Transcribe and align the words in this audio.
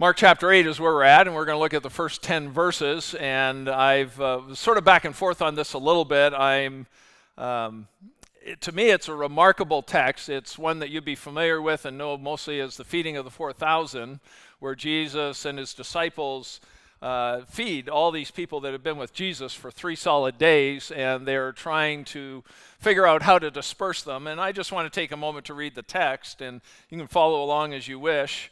Mark 0.00 0.16
chapter 0.16 0.50
8 0.50 0.66
is 0.66 0.80
where 0.80 0.94
we're 0.94 1.02
at, 1.02 1.26
and 1.26 1.36
we're 1.36 1.44
going 1.44 1.56
to 1.56 1.60
look 1.60 1.74
at 1.74 1.82
the 1.82 1.90
first 1.90 2.22
10 2.22 2.52
verses. 2.52 3.14
And 3.20 3.68
I've 3.68 4.18
uh, 4.18 4.54
sort 4.54 4.78
of 4.78 4.84
back 4.84 5.04
and 5.04 5.14
forth 5.14 5.42
on 5.42 5.56
this 5.56 5.74
a 5.74 5.78
little 5.78 6.06
bit. 6.06 6.32
I'm, 6.32 6.86
um, 7.36 7.86
it, 8.40 8.62
to 8.62 8.72
me, 8.72 8.88
it's 8.88 9.08
a 9.08 9.14
remarkable 9.14 9.82
text. 9.82 10.30
It's 10.30 10.56
one 10.56 10.78
that 10.78 10.88
you'd 10.88 11.04
be 11.04 11.16
familiar 11.16 11.60
with 11.60 11.84
and 11.84 11.98
know 11.98 12.16
mostly 12.16 12.60
as 12.60 12.78
the 12.78 12.84
feeding 12.84 13.18
of 13.18 13.26
the 13.26 13.30
4,000, 13.30 14.20
where 14.58 14.74
Jesus 14.74 15.44
and 15.44 15.58
his 15.58 15.74
disciples 15.74 16.62
uh, 17.02 17.42
feed 17.42 17.90
all 17.90 18.10
these 18.10 18.30
people 18.30 18.58
that 18.60 18.72
have 18.72 18.82
been 18.82 18.96
with 18.96 19.12
Jesus 19.12 19.52
for 19.52 19.70
three 19.70 19.96
solid 19.96 20.38
days, 20.38 20.90
and 20.90 21.28
they're 21.28 21.52
trying 21.52 22.06
to 22.06 22.42
figure 22.78 23.06
out 23.06 23.20
how 23.20 23.38
to 23.38 23.50
disperse 23.50 24.02
them. 24.02 24.26
And 24.26 24.40
I 24.40 24.52
just 24.52 24.72
want 24.72 24.90
to 24.90 25.00
take 25.00 25.12
a 25.12 25.16
moment 25.18 25.44
to 25.44 25.52
read 25.52 25.74
the 25.74 25.82
text, 25.82 26.40
and 26.40 26.62
you 26.88 26.96
can 26.96 27.06
follow 27.06 27.44
along 27.44 27.74
as 27.74 27.86
you 27.86 27.98
wish 27.98 28.50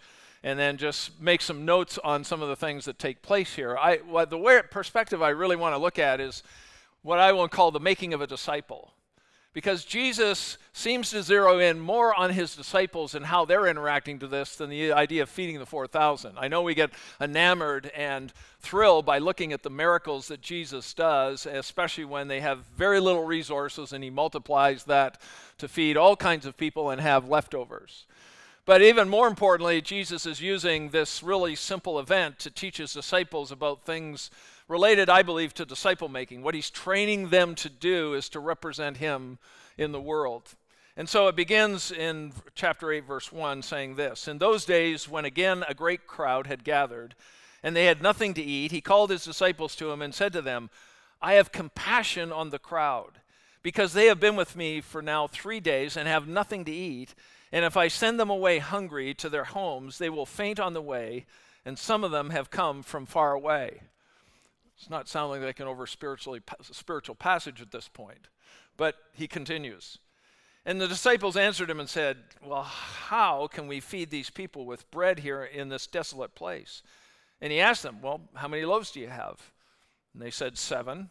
and 0.49 0.59
then 0.59 0.79
just 0.79 1.21
make 1.21 1.43
some 1.43 1.67
notes 1.67 1.99
on 2.03 2.25
some 2.25 2.41
of 2.41 2.49
the 2.49 2.57
things 2.57 2.87
that 2.87 2.99
take 2.99 3.21
place 3.21 3.55
here. 3.55 3.77
I, 3.77 4.01
well, 4.09 4.25
the 4.25 4.39
way, 4.39 4.63
perspective 4.71 5.21
I 5.21 5.29
really 5.29 5.57
want 5.57 5.75
to 5.75 5.79
look 5.79 5.99
at 5.99 6.23
is 6.23 6.43
what 7.03 7.19
I 7.19 7.33
will 7.33 7.49
call 7.49 7.71
the 7.71 7.79
making 7.79 8.15
of 8.15 8.23
a 8.23 8.27
disciple. 8.27 8.93
Because 9.53 9.85
Jesus 9.85 10.57
seems 10.73 11.11
to 11.11 11.23
zero 11.23 11.59
in 11.59 11.79
more 11.79 12.15
on 12.15 12.31
his 12.31 12.57
disciples 12.57 13.15
and 13.15 13.27
how 13.27 13.45
they're 13.45 13.67
interacting 13.67 14.19
to 14.21 14.27
this 14.27 14.57
than 14.57 14.71
the 14.71 14.93
idea 14.93 15.23
of 15.23 15.29
feeding 15.29 15.59
the 15.59 15.67
4,000. 15.67 16.39
I 16.39 16.49
know 16.49 16.63
we 16.63 16.75
get 16.75 16.93
enamored 17.21 17.91
and 17.95 18.33
thrilled 18.61 19.05
by 19.05 19.19
looking 19.19 19.53
at 19.53 19.63
the 19.63 19.71
miracles 19.71 20.29
that 20.29 20.41
Jesus 20.41 20.95
does, 20.95 21.45
especially 21.45 22.07
when 22.07 22.29
they 22.29 22.41
have 22.41 22.65
very 22.75 23.01
little 23.01 23.25
resources 23.25 23.93
and 23.93 24.03
he 24.03 24.09
multiplies 24.09 24.85
that 24.85 25.21
to 25.59 25.69
feed 25.69 25.99
all 25.99 26.17
kinds 26.17 26.47
of 26.47 26.57
people 26.57 26.89
and 26.89 27.03
have 27.03 27.29
leftovers. 27.29 28.07
But 28.69 28.83
even 28.83 29.09
more 29.09 29.29
importantly, 29.29 29.81
Jesus 29.81 30.27
is 30.27 30.43
using 30.43 30.91
this 30.91 31.23
really 31.23 31.55
simple 31.55 31.99
event 31.99 32.39
to 32.41 32.51
teach 32.51 32.77
his 32.77 32.93
disciples 32.93 33.51
about 33.51 33.87
things 33.87 34.31
related, 34.69 35.09
I 35.09 35.23
believe, 35.23 35.55
to 35.55 35.65
disciple 35.65 36.11
making. 36.11 36.43
What 36.43 36.55
he's 36.55 36.69
training 36.69 37.31
them 37.31 37.55
to 37.55 37.71
do 37.71 38.13
is 38.13 38.29
to 38.29 38.41
represent 38.41 38.99
him 38.99 39.39
in 39.79 39.93
the 39.93 40.01
world. 40.03 40.55
And 40.99 41.09
so 41.09 41.29
it 41.29 41.35
begins 41.35 41.91
in 41.91 42.35
chapter 42.55 42.93
8, 42.93 43.07
verse 43.07 43.33
1, 43.33 43.63
saying 43.63 43.95
this 43.95 44.29
In 44.29 44.37
those 44.37 44.67
days, 44.67 45.09
when 45.09 45.25
again 45.25 45.65
a 45.67 45.73
great 45.73 46.07
crowd 46.07 46.47
had 46.47 46.63
gathered, 46.63 47.15
and 47.63 47.75
they 47.75 47.87
had 47.87 48.03
nothing 48.03 48.35
to 48.35 48.43
eat, 48.43 48.71
he 48.71 48.83
called 48.83 49.09
his 49.09 49.25
disciples 49.25 49.75
to 49.77 49.91
him 49.91 50.03
and 50.03 50.15
said 50.15 50.35
to 50.35 50.43
them, 50.43 50.69
I 51.23 51.33
have 51.35 51.53
compassion 51.53 52.31
on 52.31 52.51
the 52.51 52.59
crowd, 52.59 53.13
because 53.63 53.95
they 53.95 54.09
have 54.09 54.21
been 54.21 54.37
with 54.37 54.57
me 54.57 54.83
for 54.83 55.01
now 55.01 55.27
three 55.27 55.59
days 55.59 55.97
and 55.97 56.07
have 56.07 56.29
nothing 56.29 56.67
to 56.67 56.71
eat. 56.71 57.15
And 57.51 57.65
if 57.65 57.77
I 57.77 57.89
send 57.89 58.21
them 58.21 58.31
away 58.31 58.59
hungry 58.59 59.15
to 59.15 59.29
their 59.29 59.45
homes, 59.45 59.99
they 59.99 60.11
will 60.11 60.27
faint 60.27 60.61
on 60.61 60.75
the 60.75 60.83
way, 60.83 61.27
and 61.65 61.79
some 61.79 62.05
of 62.05 62.11
them 62.11 62.31
have 62.31 62.51
come 62.51 62.83
from 62.83 63.07
far 63.07 63.33
away. 63.33 63.81
It's 64.77 64.91
not 64.91 65.09
sounding 65.09 65.43
like 65.43 65.59
an 65.59 65.67
over 65.67 65.87
spiritually 65.87 66.41
spiritual 66.63 67.17
passage 67.17 67.61
at 67.61 67.73
this 67.73 67.89
point. 67.89 68.29
But 68.77 68.95
he 69.13 69.27
continues. 69.27 69.99
And 70.65 70.81
the 70.81 70.87
disciples 70.87 71.37
answered 71.37 71.71
him 71.71 71.81
and 71.81 71.89
said, 71.89 72.19
Well, 72.45 72.63
how 72.63 73.49
can 73.49 73.67
we 73.67 73.81
feed 73.81 74.11
these 74.11 74.31
people 74.31 74.67
with 74.67 74.91
bread 74.91 75.19
here 75.21 75.43
in 75.43 75.69
this 75.69 75.87
desolate 75.87 76.35
place? 76.35 76.83
And 77.41 77.53
he 77.53 77.61
asked 77.61 77.83
them, 77.83 78.01
Well, 78.03 78.21
how 78.35 78.49
many 78.49 78.65
loaves 78.65 78.91
do 78.93 79.01
you 79.01 79.09
have? 79.09 79.53
And 80.13 80.23
they 80.23 80.31
said, 80.31 80.57
Seven. 80.59 81.11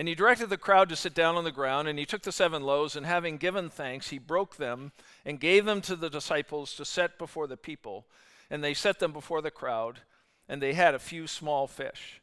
And 0.00 0.08
he 0.08 0.14
directed 0.14 0.48
the 0.48 0.56
crowd 0.56 0.88
to 0.88 0.96
sit 0.96 1.12
down 1.12 1.36
on 1.36 1.44
the 1.44 1.52
ground, 1.52 1.86
and 1.86 1.98
he 1.98 2.06
took 2.06 2.22
the 2.22 2.32
seven 2.32 2.62
loaves, 2.62 2.96
and 2.96 3.04
having 3.04 3.36
given 3.36 3.68
thanks, 3.68 4.08
he 4.08 4.16
broke 4.16 4.56
them 4.56 4.92
and 5.26 5.38
gave 5.38 5.66
them 5.66 5.82
to 5.82 5.94
the 5.94 6.08
disciples 6.08 6.74
to 6.76 6.86
set 6.86 7.18
before 7.18 7.46
the 7.46 7.58
people. 7.58 8.06
And 8.48 8.64
they 8.64 8.72
set 8.72 8.98
them 8.98 9.12
before 9.12 9.42
the 9.42 9.50
crowd, 9.50 10.00
and 10.48 10.62
they 10.62 10.72
had 10.72 10.94
a 10.94 10.98
few 10.98 11.26
small 11.26 11.66
fish. 11.66 12.22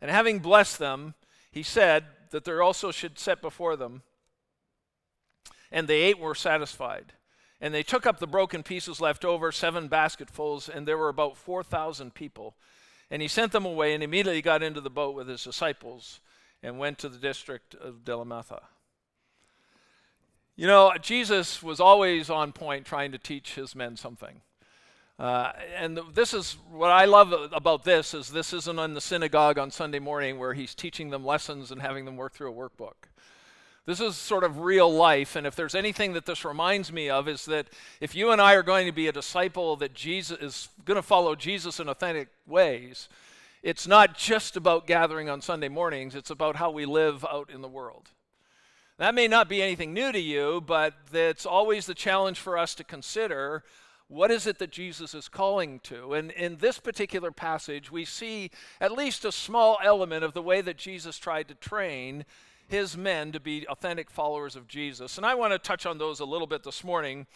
And 0.00 0.10
having 0.10 0.38
blessed 0.38 0.78
them, 0.78 1.12
he 1.50 1.62
said 1.62 2.06
that 2.30 2.46
there 2.46 2.62
also 2.62 2.90
should 2.90 3.18
set 3.18 3.42
before 3.42 3.76
them. 3.76 4.00
And 5.70 5.88
they 5.88 6.00
ate 6.00 6.18
were 6.18 6.34
satisfied. 6.34 7.12
And 7.60 7.74
they 7.74 7.82
took 7.82 8.06
up 8.06 8.18
the 8.18 8.26
broken 8.26 8.62
pieces 8.62 8.98
left 8.98 9.26
over, 9.26 9.52
seven 9.52 9.88
basketfuls, 9.88 10.70
and 10.70 10.88
there 10.88 10.96
were 10.96 11.10
about 11.10 11.36
4,000 11.36 12.14
people. 12.14 12.54
And 13.10 13.20
he 13.20 13.28
sent 13.28 13.52
them 13.52 13.66
away 13.66 13.92
and 13.92 14.02
immediately 14.02 14.40
got 14.40 14.62
into 14.62 14.80
the 14.80 14.88
boat 14.88 15.14
with 15.14 15.28
his 15.28 15.44
disciples 15.44 16.20
and 16.62 16.78
went 16.78 16.98
to 16.98 17.08
the 17.08 17.18
district 17.18 17.74
of 17.74 18.04
Dalmanutha. 18.04 18.60
You 20.56 20.66
know, 20.66 20.92
Jesus 21.00 21.62
was 21.62 21.80
always 21.80 22.28
on 22.28 22.52
point 22.52 22.84
trying 22.84 23.12
to 23.12 23.18
teach 23.18 23.54
his 23.54 23.74
men 23.74 23.96
something. 23.96 24.42
Uh, 25.18 25.52
and 25.76 26.00
this 26.14 26.32
is 26.32 26.56
what 26.70 26.90
I 26.90 27.04
love 27.04 27.32
about 27.52 27.84
this 27.84 28.14
is 28.14 28.30
this 28.30 28.52
isn't 28.54 28.78
in 28.78 28.94
the 28.94 29.00
synagogue 29.02 29.58
on 29.58 29.70
Sunday 29.70 29.98
morning 29.98 30.38
where 30.38 30.54
he's 30.54 30.74
teaching 30.74 31.10
them 31.10 31.24
lessons 31.24 31.70
and 31.70 31.80
having 31.80 32.06
them 32.06 32.16
work 32.16 32.32
through 32.32 32.50
a 32.50 32.54
workbook. 32.54 33.08
This 33.86 34.00
is 34.00 34.16
sort 34.16 34.44
of 34.44 34.60
real 34.60 34.92
life, 34.92 35.36
and 35.36 35.46
if 35.46 35.56
there's 35.56 35.74
anything 35.74 36.12
that 36.12 36.24
this 36.24 36.44
reminds 36.44 36.92
me 36.92 37.10
of 37.10 37.28
is 37.28 37.44
that 37.46 37.68
if 38.00 38.14
you 38.14 38.30
and 38.30 38.40
I 38.40 38.54
are 38.54 38.62
going 38.62 38.86
to 38.86 38.92
be 38.92 39.08
a 39.08 39.12
disciple 39.12 39.76
that 39.76 39.94
Jesus 39.94 40.38
is 40.38 40.68
going 40.84 40.96
to 40.96 41.02
follow 41.02 41.34
Jesus 41.34 41.80
in 41.80 41.88
authentic 41.88 42.28
ways, 42.46 43.08
it's 43.62 43.86
not 43.86 44.16
just 44.16 44.56
about 44.56 44.86
gathering 44.86 45.28
on 45.28 45.40
Sunday 45.40 45.68
mornings, 45.68 46.14
it's 46.14 46.30
about 46.30 46.56
how 46.56 46.70
we 46.70 46.86
live 46.86 47.24
out 47.24 47.50
in 47.50 47.60
the 47.60 47.68
world. 47.68 48.10
That 48.98 49.14
may 49.14 49.28
not 49.28 49.48
be 49.48 49.62
anything 49.62 49.94
new 49.94 50.12
to 50.12 50.20
you, 50.20 50.62
but 50.66 50.94
it's 51.12 51.46
always 51.46 51.86
the 51.86 51.94
challenge 51.94 52.38
for 52.38 52.58
us 52.58 52.74
to 52.74 52.84
consider 52.84 53.64
what 54.08 54.32
is 54.32 54.46
it 54.46 54.58
that 54.58 54.72
Jesus 54.72 55.14
is 55.14 55.28
calling 55.28 55.78
to? 55.84 56.14
And 56.14 56.32
in 56.32 56.56
this 56.56 56.80
particular 56.80 57.30
passage, 57.30 57.92
we 57.92 58.04
see 58.04 58.50
at 58.80 58.90
least 58.90 59.24
a 59.24 59.30
small 59.30 59.78
element 59.84 60.24
of 60.24 60.34
the 60.34 60.42
way 60.42 60.60
that 60.62 60.76
Jesus 60.76 61.16
tried 61.16 61.46
to 61.46 61.54
train 61.54 62.24
his 62.66 62.96
men 62.96 63.30
to 63.30 63.38
be 63.38 63.66
authentic 63.68 64.10
followers 64.10 64.56
of 64.56 64.66
Jesus. 64.66 65.16
And 65.16 65.24
I 65.24 65.36
want 65.36 65.52
to 65.52 65.58
touch 65.58 65.86
on 65.86 65.98
those 65.98 66.18
a 66.18 66.24
little 66.24 66.48
bit 66.48 66.64
this 66.64 66.82
morning 66.82 67.26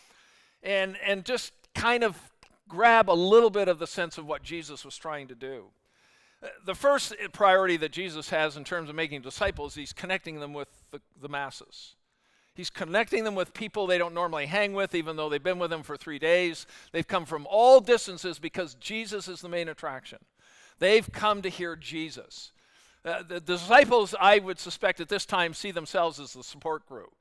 and, 0.64 0.96
and 1.06 1.24
just 1.24 1.52
kind 1.76 2.02
of 2.02 2.18
grab 2.68 3.08
a 3.08 3.12
little 3.12 3.50
bit 3.50 3.68
of 3.68 3.78
the 3.78 3.86
sense 3.86 4.18
of 4.18 4.26
what 4.26 4.42
Jesus 4.42 4.84
was 4.84 4.96
trying 4.96 5.28
to 5.28 5.34
do. 5.36 5.66
The 6.64 6.74
first 6.74 7.14
priority 7.32 7.76
that 7.78 7.92
Jesus 7.92 8.30
has 8.30 8.56
in 8.56 8.64
terms 8.64 8.88
of 8.88 8.94
making 8.94 9.22
disciples, 9.22 9.74
he's 9.74 9.92
connecting 9.92 10.40
them 10.40 10.52
with 10.52 10.68
the, 10.90 11.00
the 11.20 11.28
masses. 11.28 11.94
He's 12.54 12.70
connecting 12.70 13.24
them 13.24 13.34
with 13.34 13.52
people 13.52 13.86
they 13.86 13.98
don't 13.98 14.14
normally 14.14 14.46
hang 14.46 14.74
with, 14.74 14.94
even 14.94 15.16
though 15.16 15.28
they've 15.28 15.42
been 15.42 15.58
with 15.58 15.72
him 15.72 15.82
for 15.82 15.96
three 15.96 16.20
days. 16.20 16.66
They've 16.92 17.06
come 17.06 17.24
from 17.24 17.46
all 17.50 17.80
distances 17.80 18.38
because 18.38 18.74
Jesus 18.74 19.26
is 19.26 19.40
the 19.40 19.48
main 19.48 19.68
attraction. 19.68 20.18
They've 20.78 21.10
come 21.10 21.42
to 21.42 21.48
hear 21.48 21.74
Jesus. 21.74 22.52
Uh, 23.04 23.22
the, 23.26 23.40
disciples, 23.40 24.14
I 24.18 24.38
would 24.38 24.58
suspect 24.58 25.00
at 25.00 25.08
this 25.08 25.26
time, 25.26 25.52
see 25.52 25.72
themselves 25.72 26.20
as 26.20 26.32
the 26.32 26.44
support 26.44 26.86
group. 26.86 27.12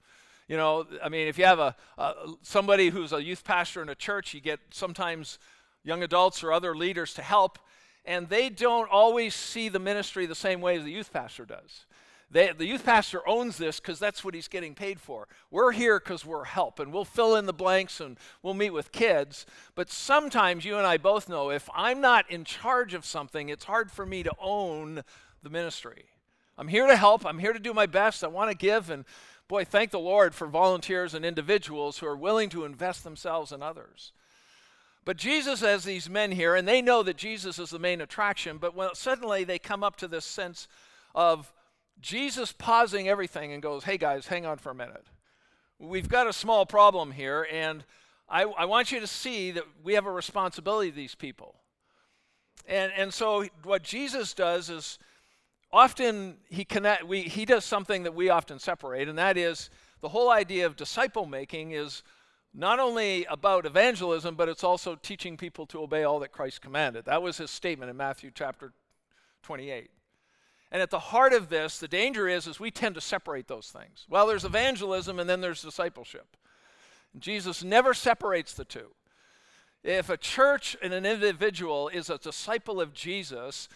You 0.47 0.57
know, 0.57 0.85
I 1.03 1.09
mean, 1.09 1.27
if 1.27 1.37
you 1.37 1.45
have 1.45 1.59
a, 1.59 1.75
a, 1.97 2.13
somebody 2.41 2.89
who's 2.89 3.11
a 3.11 3.23
youth 3.23 3.43
pastor 3.43 3.81
in 3.81 3.89
a 3.89 3.95
church, 3.95 4.33
you 4.33 4.39
get 4.39 4.59
sometimes 4.71 5.39
young 5.83 6.03
adults 6.03 6.43
or 6.43 6.53
other 6.53 6.75
leaders 6.75 7.13
to 7.15 7.21
help, 7.21 7.59
and 8.05 8.29
they 8.29 8.49
don't 8.49 8.89
always 8.89 9.33
see 9.33 9.69
the 9.69 9.79
ministry 9.79 10.25
the 10.25 10.35
same 10.35 10.61
way 10.61 10.77
as 10.77 10.83
the 10.83 10.91
youth 10.91 11.11
pastor 11.11 11.45
does. 11.45 11.85
They, 12.33 12.51
the 12.51 12.65
youth 12.65 12.83
pastor 12.83 13.21
owns 13.27 13.57
this 13.57 13.79
because 13.79 13.99
that's 13.99 14.23
what 14.23 14.33
he's 14.33 14.47
getting 14.47 14.73
paid 14.73 14.99
for. 14.99 15.27
We're 15.51 15.71
here 15.71 15.99
because 15.99 16.25
we're 16.25 16.45
help, 16.45 16.79
and 16.79 16.91
we'll 16.91 17.05
fill 17.05 17.35
in 17.35 17.45
the 17.45 17.53
blanks 17.53 17.99
and 17.99 18.17
we'll 18.41 18.55
meet 18.55 18.71
with 18.71 18.91
kids. 18.91 19.45
But 19.75 19.91
sometimes 19.91 20.65
you 20.65 20.77
and 20.77 20.87
I 20.87 20.97
both 20.97 21.29
know 21.29 21.51
if 21.51 21.69
I'm 21.75 22.01
not 22.01 22.29
in 22.31 22.43
charge 22.43 22.95
of 22.95 23.05
something, 23.05 23.49
it's 23.49 23.65
hard 23.65 23.91
for 23.91 24.03
me 24.03 24.23
to 24.23 24.33
own 24.41 25.03
the 25.43 25.51
ministry. 25.51 26.05
I'm 26.57 26.67
here 26.67 26.87
to 26.87 26.95
help, 26.95 27.23
I'm 27.25 27.39
here 27.39 27.53
to 27.53 27.59
do 27.59 27.73
my 27.73 27.85
best, 27.85 28.23
I 28.23 28.27
want 28.27 28.49
to 28.49 28.57
give, 28.57 28.89
and 28.89 29.05
boy, 29.47 29.65
thank 29.65 29.91
the 29.91 29.99
Lord 29.99 30.33
for 30.33 30.47
volunteers 30.47 31.13
and 31.13 31.23
individuals 31.23 31.99
who 31.99 32.07
are 32.07 32.15
willing 32.15 32.49
to 32.49 32.65
invest 32.65 33.03
themselves 33.03 33.51
in 33.51 33.61
others. 33.61 34.11
But 35.05 35.17
Jesus 35.17 35.59
has 35.59 35.83
these 35.83 36.09
men 36.09 36.31
here, 36.31 36.55
and 36.55 36.67
they 36.67 36.81
know 36.81 37.03
that 37.03 37.17
Jesus 37.17 37.59
is 37.59 37.69
the 37.69 37.79
main 37.79 37.99
attraction. 37.99 38.57
But 38.57 38.75
when 38.75 38.93
suddenly 38.95 39.43
they 39.43 39.59
come 39.59 39.83
up 39.83 39.97
to 39.97 40.07
this 40.07 40.25
sense 40.25 40.67
of 41.13 41.51
Jesus 41.99 42.51
pausing 42.51 43.09
everything 43.09 43.51
and 43.51 43.61
goes, 43.61 43.83
Hey 43.83 43.97
guys, 43.97 44.27
hang 44.27 44.45
on 44.45 44.57
for 44.57 44.71
a 44.71 44.75
minute. 44.75 45.05
We've 45.79 46.07
got 46.07 46.27
a 46.27 46.33
small 46.33 46.65
problem 46.65 47.11
here, 47.11 47.45
and 47.51 47.83
I, 48.29 48.43
I 48.43 48.65
want 48.65 48.91
you 48.91 48.99
to 49.01 49.07
see 49.07 49.51
that 49.51 49.63
we 49.83 49.93
have 49.95 50.05
a 50.05 50.11
responsibility 50.11 50.89
to 50.89 50.95
these 50.95 51.15
people. 51.15 51.55
And, 52.65 52.91
and 52.95 53.13
so 53.13 53.45
what 53.63 53.83
Jesus 53.83 54.33
does 54.33 54.69
is 54.69 54.97
often 55.71 56.37
he, 56.49 56.63
connect, 56.63 57.05
we, 57.05 57.23
he 57.23 57.43
does 57.43 57.65
something 57.65 58.03
that 58.03 58.15
we 58.15 58.29
often 58.29 58.59
separate, 58.59 59.09
and 59.09 59.17
that 59.17 59.37
is 59.37 59.69
the 59.99 60.09
whole 60.09 60.31
idea 60.31 60.65
of 60.65 60.77
disciple 60.77 61.25
making 61.25 61.71
is 61.71 62.03
not 62.53 62.79
only 62.79 63.25
about 63.25 63.65
evangelism, 63.65 64.35
but 64.35 64.47
it's 64.47 64.63
also 64.63 64.95
teaching 64.95 65.37
people 65.37 65.65
to 65.67 65.81
obey 65.81 66.03
all 66.03 66.19
that 66.19 66.31
Christ 66.31 66.61
commanded. 66.61 67.05
That 67.05 67.23
was 67.23 67.37
his 67.37 67.49
statement 67.49 67.89
in 67.89 67.97
Matthew 67.97 68.31
chapter 68.33 68.73
28. 69.41 69.89
And 70.71 70.81
at 70.81 70.89
the 70.89 70.99
heart 70.99 71.33
of 71.33 71.49
this, 71.49 71.77
the 71.77 71.87
danger 71.87 72.27
is, 72.27 72.47
is 72.47 72.59
we 72.59 72.71
tend 72.71 72.95
to 72.95 73.01
separate 73.01 73.47
those 73.47 73.69
things. 73.69 74.05
Well, 74.09 74.27
there's 74.27 74.45
evangelism 74.45 75.19
and 75.19 75.29
then 75.29 75.41
there's 75.41 75.61
discipleship. 75.61 76.37
Jesus 77.17 77.63
never 77.63 77.93
separates 77.93 78.53
the 78.53 78.65
two. 78.65 78.91
If 79.83 80.09
a 80.09 80.17
church 80.17 80.75
and 80.81 80.93
an 80.93 81.05
individual 81.05 81.89
is 81.89 82.09
a 82.09 82.17
disciple 82.17 82.79
of 82.79 82.93
Jesus, 82.93 83.67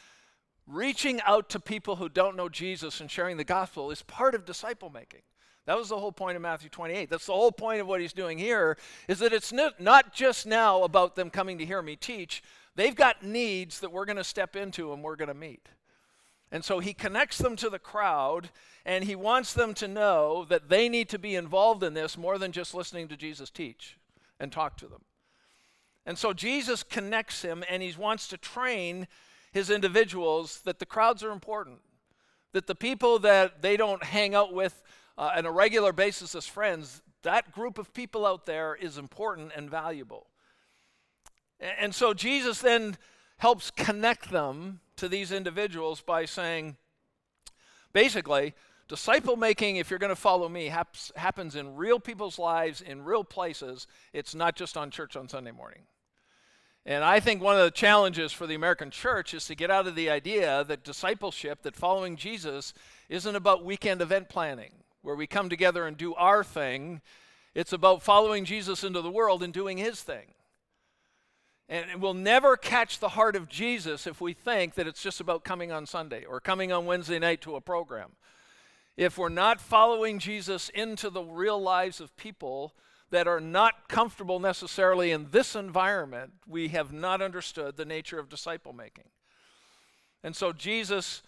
reaching 0.66 1.22
out 1.22 1.50
to 1.50 1.60
people 1.60 1.98
who 1.98 2.10
don't 2.10 2.36
know 2.36 2.50
Jesus 2.50 3.00
and 3.00 3.12
sharing 3.12 3.38
the 3.38 3.44
gospel 3.44 3.92
is 3.92 4.02
part 4.04 4.34
of 4.34 4.46
disciple 4.46 4.90
making. 4.90 5.22
That 5.68 5.78
was 5.78 5.90
the 5.90 6.00
whole 6.00 6.14
point 6.14 6.38
of 6.38 6.42
Matthew 6.42 6.70
28. 6.70 7.10
That's 7.10 7.26
the 7.26 7.34
whole 7.34 7.52
point 7.52 7.82
of 7.82 7.88
what 7.88 8.00
he's 8.00 8.14
doing 8.14 8.38
here 8.38 8.78
is 9.10 9.20
that 9.20 9.34
it's 9.34 9.52
not 9.52 10.14
just 10.14 10.48
now 10.48 10.84
about 10.84 11.16
them 11.16 11.30
coming 11.30 11.58
to 11.58 11.66
hear 11.66 11.82
me 11.82 11.98
teach. 11.98 12.42
They've 12.76 12.96
got 12.96 13.22
needs 13.22 13.82
that 13.82 13.92
we're 13.92 14.06
going 14.06 14.18
to 14.18 14.24
step 14.24 14.56
into 14.56 14.94
and 14.94 15.04
we're 15.04 15.18
going 15.18 15.28
to 15.28 15.34
meet. 15.34 15.68
And 16.54 16.64
so 16.64 16.80
he 16.80 16.94
connects 16.94 17.38
them 17.38 17.58
to 17.58 17.70
the 17.70 17.80
crowd 17.80 18.50
and 18.86 19.04
he 19.04 19.16
wants 19.16 19.54
them 19.54 19.74
to 19.76 19.90
know 19.90 20.46
that 20.46 20.70
they 20.70 20.88
need 20.88 21.10
to 21.10 21.20
be 21.20 21.36
involved 21.36 21.84
in 21.84 21.94
this 21.94 22.18
more 22.18 22.38
than 22.38 22.54
just 22.54 22.74
listening 22.74 23.10
to 23.10 23.18
Jesus 23.18 23.50
teach 23.50 23.98
and 24.40 24.54
talk 24.54 24.78
to 24.78 24.88
them. 24.88 25.02
And 26.06 26.18
so 26.18 26.32
Jesus 26.32 26.82
connects 26.82 27.42
him 27.42 27.66
and 27.70 27.84
he 27.84 27.94
wants 27.98 28.30
to 28.30 28.38
train 28.38 29.08
his 29.52 29.70
individuals 29.70 30.62
that 30.64 30.80
the 30.80 30.86
crowds 30.86 31.24
are 31.24 31.32
important, 31.32 31.80
that 32.54 32.68
the 32.68 32.76
people 32.76 33.20
that 33.20 33.62
they 33.62 33.76
don't 33.76 34.06
hang 34.06 34.34
out 34.34 34.54
with 34.54 34.82
uh, 35.18 35.32
on 35.36 35.46
a 35.46 35.52
regular 35.52 35.92
basis 35.92 36.36
as 36.36 36.46
friends, 36.46 37.02
that 37.24 37.52
group 37.52 37.78
of 37.78 37.94
people 37.94 38.26
out 38.26 38.46
there 38.46 38.76
is 38.76 38.98
important 38.98 39.52
and 39.56 39.70
valuable. 39.70 40.28
And 41.60 41.94
so 41.94 42.14
Jesus 42.14 42.62
then 42.62 42.98
helps 43.38 43.72
connect 43.72 44.30
them 44.30 44.82
to 44.98 45.10
these 45.10 45.32
individuals 45.32 46.02
by 46.02 46.26
saying, 46.26 46.78
basically, 47.94 48.54
disciple 48.88 49.36
making, 49.36 49.78
if 49.78 49.90
you're 49.90 50.00
going 50.00 50.10
to 50.10 50.16
follow 50.16 50.48
me, 50.48 50.72
happens 51.16 51.56
in 51.56 51.76
real 51.76 52.00
people's 52.00 52.38
lives, 52.38 52.82
in 52.82 53.04
real 53.04 53.24
places. 53.24 53.88
It's 54.14 54.36
not 54.36 54.56
just 54.56 54.78
on 54.78 54.92
church 54.92 55.16
on 55.16 55.28
Sunday 55.28 55.52
morning. 55.52 55.82
And 56.86 57.04
I 57.04 57.20
think 57.20 57.42
one 57.42 57.58
of 57.58 57.66
the 57.66 57.72
challenges 57.72 58.32
for 58.32 58.48
the 58.48 58.56
American 58.56 58.92
church 58.92 59.34
is 59.34 59.46
to 59.48 59.56
get 59.56 59.70
out 59.70 59.88
of 59.88 59.96
the 59.96 60.10
idea 60.10 60.64
that 60.64 60.86
discipleship, 60.86 61.64
that 61.64 61.76
following 61.76 62.16
Jesus, 62.16 62.74
isn't 63.10 63.36
about 63.36 63.66
weekend 63.66 64.02
event 64.02 64.30
planning 64.30 64.72
where 65.08 65.16
we 65.16 65.26
come 65.26 65.48
together 65.48 65.88
and 65.88 65.96
do 65.96 66.14
our 66.16 66.44
thing. 66.44 67.00
It's 67.56 67.72
about 67.72 68.04
following 68.04 68.44
Jesus 68.44 68.84
into 68.84 69.02
the 69.02 69.10
world 69.10 69.42
and 69.42 69.54
doing 69.54 69.78
his 69.78 70.02
thing. 70.02 70.34
And 71.70 72.02
we'll 72.02 72.14
never 72.14 72.58
catch 72.58 73.00
the 73.00 73.08
heart 73.08 73.38
of 73.38 73.48
Jesus 73.48 74.06
if 74.06 74.20
we 74.20 74.34
think 74.34 74.74
that 74.74 74.86
it's 74.86 75.02
just 75.02 75.22
about 75.22 75.46
coming 75.46 75.72
on 75.72 75.86
Sunday 75.86 76.26
or 76.26 76.42
coming 76.42 76.74
on 76.74 76.86
Wednesday 76.86 77.20
night 77.20 77.40
to 77.44 77.56
a 77.56 77.62
program. 77.62 78.18
If 78.98 79.18
we're 79.18 79.30
not 79.30 79.62
following 79.62 80.20
Jesus 80.20 80.68
into 80.70 81.10
the 81.10 81.24
real 81.24 81.62
lives 81.62 82.02
of 82.02 82.16
people 82.18 82.74
that 83.10 83.30
are 83.30 83.40
not 83.40 83.88
comfortable 83.88 84.42
necessarily 84.42 85.12
in 85.12 85.28
this 85.32 85.56
environment, 85.56 86.34
we 86.46 86.68
have 86.68 86.92
not 86.92 87.22
understood 87.22 87.78
the 87.78 87.86
nature 87.86 88.20
of 88.20 88.28
disciple 88.28 88.74
making. 88.74 89.06
And 90.22 90.36
so 90.36 90.52
Jesus' 90.52 91.24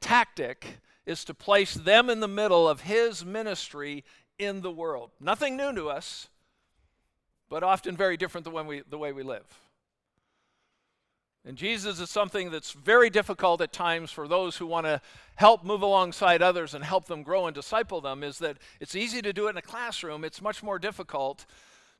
tactic 0.00 0.80
is 1.06 1.24
to 1.24 1.34
place 1.34 1.74
them 1.74 2.08
in 2.08 2.20
the 2.20 2.28
middle 2.28 2.68
of 2.68 2.82
his 2.82 3.24
ministry 3.24 4.04
in 4.38 4.62
the 4.62 4.70
world. 4.70 5.10
Nothing 5.20 5.56
new 5.56 5.74
to 5.74 5.88
us, 5.88 6.28
but 7.48 7.62
often 7.62 7.96
very 7.96 8.16
different 8.16 8.44
than 8.44 8.66
we, 8.66 8.82
the 8.88 8.98
way 8.98 9.12
we 9.12 9.22
live. 9.22 9.44
And 11.44 11.56
Jesus 11.56 11.98
is 11.98 12.08
something 12.08 12.52
that's 12.52 12.70
very 12.70 13.10
difficult 13.10 13.60
at 13.60 13.72
times 13.72 14.12
for 14.12 14.28
those 14.28 14.56
who 14.56 14.66
want 14.66 14.86
to 14.86 15.00
help 15.34 15.64
move 15.64 15.82
alongside 15.82 16.40
others 16.40 16.72
and 16.72 16.84
help 16.84 17.06
them 17.06 17.24
grow 17.24 17.46
and 17.46 17.54
disciple 17.54 18.00
them 18.00 18.22
is 18.22 18.38
that 18.38 18.58
it's 18.80 18.94
easy 18.94 19.20
to 19.22 19.32
do 19.32 19.48
it 19.48 19.50
in 19.50 19.56
a 19.56 19.62
classroom. 19.62 20.24
It's 20.24 20.40
much 20.40 20.62
more 20.62 20.78
difficult 20.78 21.44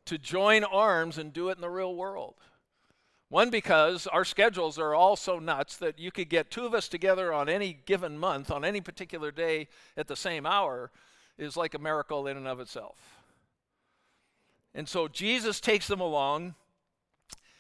to 0.05 0.17
join 0.17 0.63
arms 0.63 1.19
and 1.19 1.33
do 1.33 1.49
it 1.49 1.57
in 1.57 1.61
the 1.61 1.71
real 1.71 1.95
world. 1.95 2.35
One, 3.33 3.49
because 3.49 4.07
our 4.07 4.27
schedules 4.27 4.79
are 4.79 4.95
all 4.95 5.17
so 5.17 5.39
nuts 5.39 5.79
that 5.79 5.99
you 5.99 6.13
could 6.13 6.29
get 6.29 6.51
two 6.51 6.67
of 6.67 6.75
us 6.75 6.87
together 6.87 7.33
on 7.33 7.49
any 7.49 7.79
given 7.87 8.19
month, 8.19 8.51
on 8.51 8.63
any 8.63 8.83
particular 8.83 9.31
day 9.31 9.69
at 9.97 10.07
the 10.07 10.17
same 10.17 10.45
hour, 10.45 10.91
is 11.39 11.57
like 11.57 11.73
a 11.73 11.79
miracle 11.79 12.27
in 12.27 12.37
and 12.37 12.47
of 12.47 12.61
itself. 12.61 12.99
And 14.75 14.87
so 14.87 15.09
Jesus 15.09 15.61
takes 15.61 15.89
them 15.89 15.99
along 15.99 16.57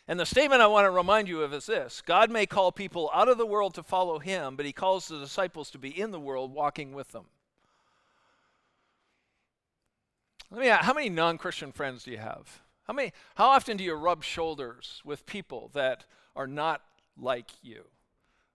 and 0.07 0.21
the 0.21 0.27
statement 0.27 0.61
I 0.61 0.67
want 0.67 0.85
to 0.85 0.91
remind 0.91 1.27
you 1.27 1.41
of 1.41 1.55
is 1.55 1.65
this 1.65 2.03
God 2.03 2.31
may 2.31 2.45
call 2.45 2.71
people 2.71 3.11
out 3.15 3.29
of 3.29 3.39
the 3.39 3.47
world 3.47 3.73
to 3.77 3.83
follow 3.83 4.19
him, 4.19 4.57
but 4.57 4.67
he 4.67 4.73
calls 4.75 5.09
the 5.09 5.19
disciples 5.19 5.71
to 5.71 5.79
be 5.79 5.99
in 5.99 6.11
the 6.11 6.21
world 6.21 6.53
walking 6.53 6.93
with 6.93 7.13
them. 7.13 7.25
Let 10.51 10.61
me 10.61 10.69
ask, 10.69 10.85
how 10.85 10.93
many 10.93 11.09
non-Christian 11.09 11.73
friends 11.73 12.05
do 12.05 12.11
you 12.11 12.19
have? 12.19 12.61
How 12.93 12.97
many 12.97 13.13
how 13.37 13.47
often 13.47 13.79
do 13.79 13.85
you 13.85 13.95
rub 13.95 14.23
shoulders 14.23 15.01
with 15.03 15.25
people 15.25 15.71
that 15.73 16.05
are 16.37 16.47
not 16.47 16.83
like 17.17 17.51
you? 17.63 17.85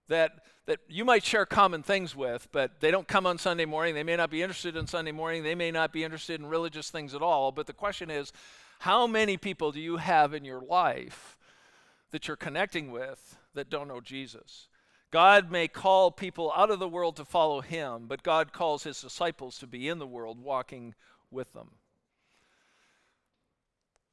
That 0.06 0.44
that 0.66 0.78
you 0.88 1.04
might 1.04 1.24
share 1.24 1.44
common 1.44 1.82
things 1.82 2.14
with, 2.14 2.46
but 2.52 2.78
they 2.78 2.92
don't 2.92 3.08
come 3.08 3.26
on 3.26 3.38
Sunday 3.38 3.64
morning. 3.64 3.96
They 3.96 4.04
may 4.04 4.14
not 4.14 4.30
be 4.30 4.40
interested 4.40 4.76
in 4.76 4.86
Sunday 4.86 5.10
morning. 5.10 5.42
They 5.42 5.56
may 5.56 5.72
not 5.72 5.92
be 5.92 6.04
interested 6.04 6.38
in 6.38 6.46
religious 6.46 6.88
things 6.88 7.16
at 7.16 7.20
all. 7.20 7.50
But 7.50 7.66
the 7.66 7.72
question 7.72 8.12
is, 8.12 8.32
how 8.78 9.08
many 9.08 9.36
people 9.36 9.72
do 9.72 9.80
you 9.80 9.96
have 9.96 10.32
in 10.32 10.44
your 10.44 10.60
life 10.60 11.36
that 12.12 12.28
you're 12.28 12.36
connecting 12.36 12.92
with 12.92 13.36
that 13.54 13.68
don't 13.68 13.88
know 13.88 14.00
Jesus. 14.00 14.68
God 15.10 15.50
may 15.50 15.66
call 15.66 16.12
people 16.12 16.52
out 16.54 16.70
of 16.70 16.78
the 16.78 16.88
world 16.88 17.16
to 17.16 17.24
follow 17.24 17.60
him, 17.60 18.06
but 18.06 18.22
God 18.22 18.52
calls 18.52 18.84
his 18.84 19.00
disciples 19.00 19.58
to 19.58 19.66
be 19.66 19.88
in 19.88 19.98
the 19.98 20.06
world 20.06 20.38
walking 20.38 20.94
with 21.28 21.54
them. 21.54 21.70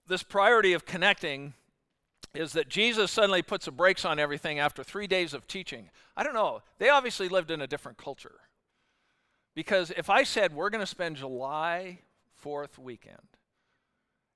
This 0.07 0.23
priority 0.23 0.73
of 0.73 0.85
connecting 0.85 1.53
is 2.33 2.53
that 2.53 2.69
Jesus 2.69 3.11
suddenly 3.11 3.41
puts 3.41 3.65
the 3.65 3.71
brakes 3.71 4.05
on 4.05 4.19
everything 4.19 4.59
after 4.59 4.83
three 4.83 5.07
days 5.07 5.33
of 5.33 5.47
teaching. 5.47 5.89
I 6.15 6.23
don't 6.23 6.33
know. 6.33 6.61
They 6.79 6.89
obviously 6.89 7.29
lived 7.29 7.49
in 7.49 7.61
a 7.61 7.67
different 7.67 7.97
culture. 7.97 8.41
Because 9.55 9.91
if 9.95 10.09
I 10.09 10.23
said 10.23 10.53
we're 10.53 10.69
going 10.69 10.81
to 10.81 10.85
spend 10.85 11.15
July 11.15 11.99
4th 12.43 12.77
weekend 12.77 13.17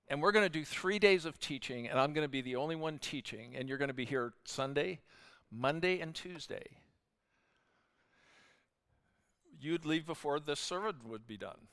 and 0.07 0.21
we're 0.21 0.31
going 0.31 0.45
to 0.45 0.49
do 0.49 0.65
three 0.65 0.97
days 0.97 1.25
of 1.25 1.39
teaching, 1.39 1.87
and 1.87 1.99
I'm 1.99 2.13
going 2.13 2.25
to 2.25 2.31
be 2.31 2.41
the 2.41 2.55
only 2.55 2.75
one 2.75 2.97
teaching, 2.97 3.55
and 3.55 3.69
you're 3.69 3.77
going 3.77 3.89
to 3.89 3.93
be 3.93 4.05
here 4.05 4.33
Sunday, 4.43 5.01
Monday, 5.51 5.99
and 5.99 6.15
Tuesday. 6.15 6.65
You'd 9.61 9.85
leave 9.85 10.07
before 10.07 10.39
the 10.39 10.55
sermon 10.55 10.95
would 11.05 11.27
be 11.27 11.37
done. 11.37 11.67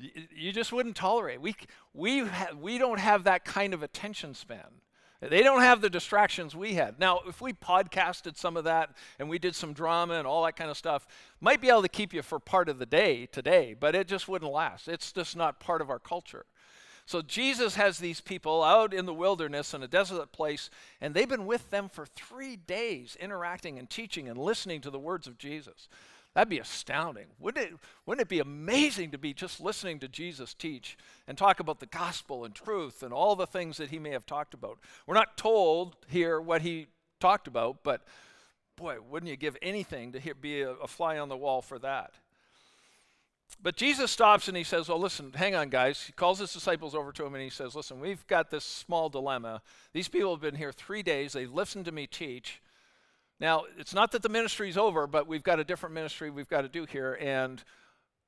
You, 0.00 0.52
just 0.52 0.72
wouldn't 0.72 0.96
tolerate. 0.96 1.40
We, 1.40 1.54
we, 1.92 2.20
ha- 2.20 2.50
we 2.58 2.78
don't 2.78 2.98
have 2.98 3.24
that 3.24 3.44
kind 3.44 3.74
of 3.74 3.82
attention 3.82 4.34
span. 4.34 4.80
They 5.20 5.42
don't 5.42 5.60
have 5.60 5.82
the 5.82 5.90
distractions 5.90 6.56
we 6.56 6.74
had. 6.74 6.98
Now, 6.98 7.20
if 7.26 7.42
we 7.42 7.52
podcasted 7.52 8.38
some 8.38 8.56
of 8.56 8.64
that 8.64 8.96
and 9.18 9.28
we 9.28 9.38
did 9.38 9.54
some 9.54 9.74
drama 9.74 10.14
and 10.14 10.26
all 10.26 10.44
that 10.44 10.56
kind 10.56 10.70
of 10.70 10.78
stuff, 10.78 11.06
might 11.40 11.60
be 11.60 11.68
able 11.68 11.82
to 11.82 11.88
keep 11.88 12.14
you 12.14 12.22
for 12.22 12.38
part 12.38 12.70
of 12.70 12.78
the 12.78 12.86
day 12.86 13.26
today, 13.26 13.76
but 13.78 13.94
it 13.94 14.08
just 14.08 14.28
wouldn't 14.28 14.50
last. 14.50 14.88
It's 14.88 15.12
just 15.12 15.36
not 15.36 15.60
part 15.60 15.82
of 15.82 15.90
our 15.90 15.98
culture. 15.98 16.46
So 17.04 17.20
Jesus 17.20 17.74
has 17.74 17.98
these 17.98 18.20
people 18.20 18.62
out 18.62 18.94
in 18.94 19.04
the 19.04 19.12
wilderness 19.12 19.74
in 19.74 19.82
a 19.82 19.88
desolate 19.88 20.32
place, 20.32 20.70
and 21.00 21.12
they've 21.12 21.28
been 21.28 21.44
with 21.44 21.68
them 21.70 21.90
for 21.90 22.06
three 22.06 22.56
days, 22.56 23.16
interacting 23.20 23.78
and 23.78 23.90
teaching 23.90 24.28
and 24.28 24.38
listening 24.38 24.80
to 24.82 24.90
the 24.90 24.98
words 24.98 25.26
of 25.26 25.36
Jesus. 25.36 25.88
That'd 26.34 26.48
be 26.48 26.58
astounding. 26.58 27.26
Wouldn't 27.40 27.66
it, 27.66 27.72
wouldn't 28.06 28.22
it 28.22 28.28
be 28.28 28.38
amazing 28.38 29.10
to 29.10 29.18
be 29.18 29.34
just 29.34 29.60
listening 29.60 29.98
to 29.98 30.08
Jesus 30.08 30.54
teach 30.54 30.96
and 31.26 31.36
talk 31.36 31.58
about 31.58 31.80
the 31.80 31.86
gospel 31.86 32.44
and 32.44 32.54
truth 32.54 33.02
and 33.02 33.12
all 33.12 33.34
the 33.34 33.46
things 33.46 33.78
that 33.78 33.90
he 33.90 33.98
may 33.98 34.10
have 34.10 34.26
talked 34.26 34.54
about? 34.54 34.78
We're 35.06 35.14
not 35.14 35.36
told 35.36 35.96
here 36.08 36.40
what 36.40 36.62
he 36.62 36.86
talked 37.18 37.48
about, 37.48 37.82
but 37.82 38.02
boy, 38.76 38.98
wouldn't 39.00 39.28
you 39.28 39.36
give 39.36 39.56
anything 39.60 40.12
to 40.12 40.20
hear, 40.20 40.34
be 40.34 40.62
a, 40.62 40.70
a 40.70 40.86
fly 40.86 41.18
on 41.18 41.28
the 41.28 41.36
wall 41.36 41.62
for 41.62 41.80
that? 41.80 42.12
But 43.62 43.76
Jesus 43.76 44.10
stops 44.10 44.48
and 44.48 44.56
he 44.56 44.64
says, 44.64 44.88
Well, 44.88 45.00
listen, 45.00 45.32
hang 45.34 45.54
on, 45.54 45.68
guys. 45.68 46.02
He 46.02 46.12
calls 46.12 46.38
his 46.38 46.52
disciples 46.52 46.94
over 46.94 47.12
to 47.12 47.26
him 47.26 47.34
and 47.34 47.42
he 47.42 47.50
says, 47.50 47.74
Listen, 47.74 48.00
we've 48.00 48.26
got 48.26 48.50
this 48.50 48.64
small 48.64 49.08
dilemma. 49.08 49.62
These 49.92 50.08
people 50.08 50.32
have 50.32 50.40
been 50.40 50.54
here 50.54 50.72
three 50.72 51.02
days. 51.02 51.32
They've 51.32 51.52
listened 51.52 51.84
to 51.86 51.92
me 51.92 52.06
teach. 52.06 52.62
Now, 53.40 53.64
it's 53.78 53.94
not 53.94 54.12
that 54.12 54.22
the 54.22 54.28
ministry's 54.28 54.76
over, 54.76 55.06
but 55.06 55.26
we've 55.26 55.42
got 55.42 55.58
a 55.58 55.64
different 55.64 55.94
ministry 55.94 56.28
we've 56.28 56.48
got 56.48 56.60
to 56.62 56.68
do 56.68 56.84
here. 56.84 57.14
And 57.14 57.62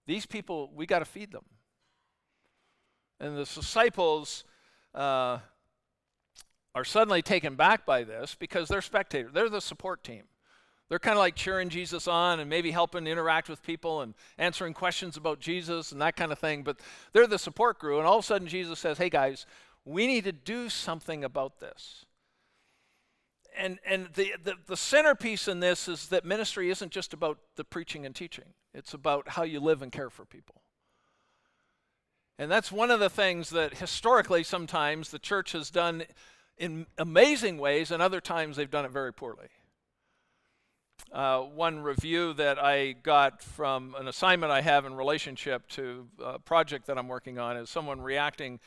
these 0.07 0.25
people, 0.25 0.71
we 0.75 0.87
got 0.87 1.01
to 1.01 1.05
feed 1.05 1.33
them. 1.33 1.45
And 3.21 3.37
the 3.37 3.45
disciples 3.45 4.45
uh, 4.95 5.39
are 6.75 6.85
suddenly 6.85 7.21
taken 7.21 7.55
back 7.55 7.85
by 7.85 8.05
this 8.05 8.35
because 8.35 8.69
they're 8.69 8.83
spectators. 8.83 9.33
They're 9.35 9.51
the 9.51 9.61
support 9.61 10.03
team. 10.03 10.25
They're 10.89 10.99
kind 10.99 11.17
of 11.17 11.21
like 11.21 11.37
cheering 11.37 11.69
Jesus 11.69 12.09
on 12.09 12.41
and 12.41 12.51
maybe 12.51 12.71
helping 12.71 13.07
interact 13.07 13.49
with 13.49 13.63
people 13.63 14.01
and 14.01 14.15
answering 14.39 14.75
questions 14.75 15.17
about 15.17 15.41
Jesus 15.41 15.93
and 15.93 16.01
that 16.03 16.17
kind 16.17 16.33
of 16.33 16.39
thing. 16.39 16.63
But 16.63 16.81
they're 17.13 17.27
the 17.27 17.39
support 17.39 17.79
crew. 17.79 17.99
And 17.99 18.07
all 18.07 18.19
of 18.19 18.25
a 18.25 18.27
sudden, 18.27 18.49
Jesus 18.49 18.79
says, 18.79 18.99
Hey, 18.99 19.09
guys, 19.09 19.47
we 19.85 20.07
need 20.07 20.25
to 20.25 20.33
do 20.33 20.69
something 20.69 21.23
about 21.25 21.61
this 21.61 22.05
and 23.57 23.79
and 23.85 24.09
the, 24.15 24.35
the, 24.43 24.55
the 24.67 24.77
centerpiece 24.77 25.49
in 25.49 25.61
this 25.61 25.89
is 25.89 26.09
that 26.09 26.25
ministry 26.25 26.71
isn't 26.71 26.91
just 26.91 27.13
about 27.13 27.39
the 27.57 27.65
preaching 27.65 28.07
and 28.07 28.15
teaching 28.15 28.55
it's 28.75 28.95
about 28.95 29.29
how 29.31 29.43
you 29.43 29.61
live 29.61 29.83
and 29.83 29.93
care 29.93 30.11
for 30.11 30.25
people 30.25 30.63
And 32.39 32.51
that's 32.51 32.73
one 32.73 32.91
of 32.91 32.99
the 32.99 33.11
things 33.11 33.51
that 33.51 33.79
historically 33.79 34.43
sometimes 34.43 35.11
the 35.11 35.19
church 35.19 35.53
has 35.53 35.71
done 35.71 36.05
in 36.59 36.87
amazing 36.99 37.59
ways, 37.59 37.91
and 37.91 38.03
other 38.03 38.21
times 38.21 38.57
they've 38.57 38.71
done 38.71 38.85
it 38.85 38.91
very 38.91 39.13
poorly. 39.13 39.49
Uh, 41.13 41.41
one 41.41 41.81
review 41.81 42.33
that 42.35 42.59
I 42.59 42.93
got 42.93 43.43
from 43.43 43.95
an 43.99 44.09
assignment 44.09 44.53
I 44.53 44.61
have 44.61 44.87
in 44.87 44.95
relationship 44.95 45.69
to 45.71 46.09
a 46.25 46.39
project 46.39 46.87
that 46.87 46.99
I'm 46.99 47.09
working 47.09 47.39
on 47.39 47.57
is 47.57 47.69
someone 47.69 48.01
reacting 48.01 48.61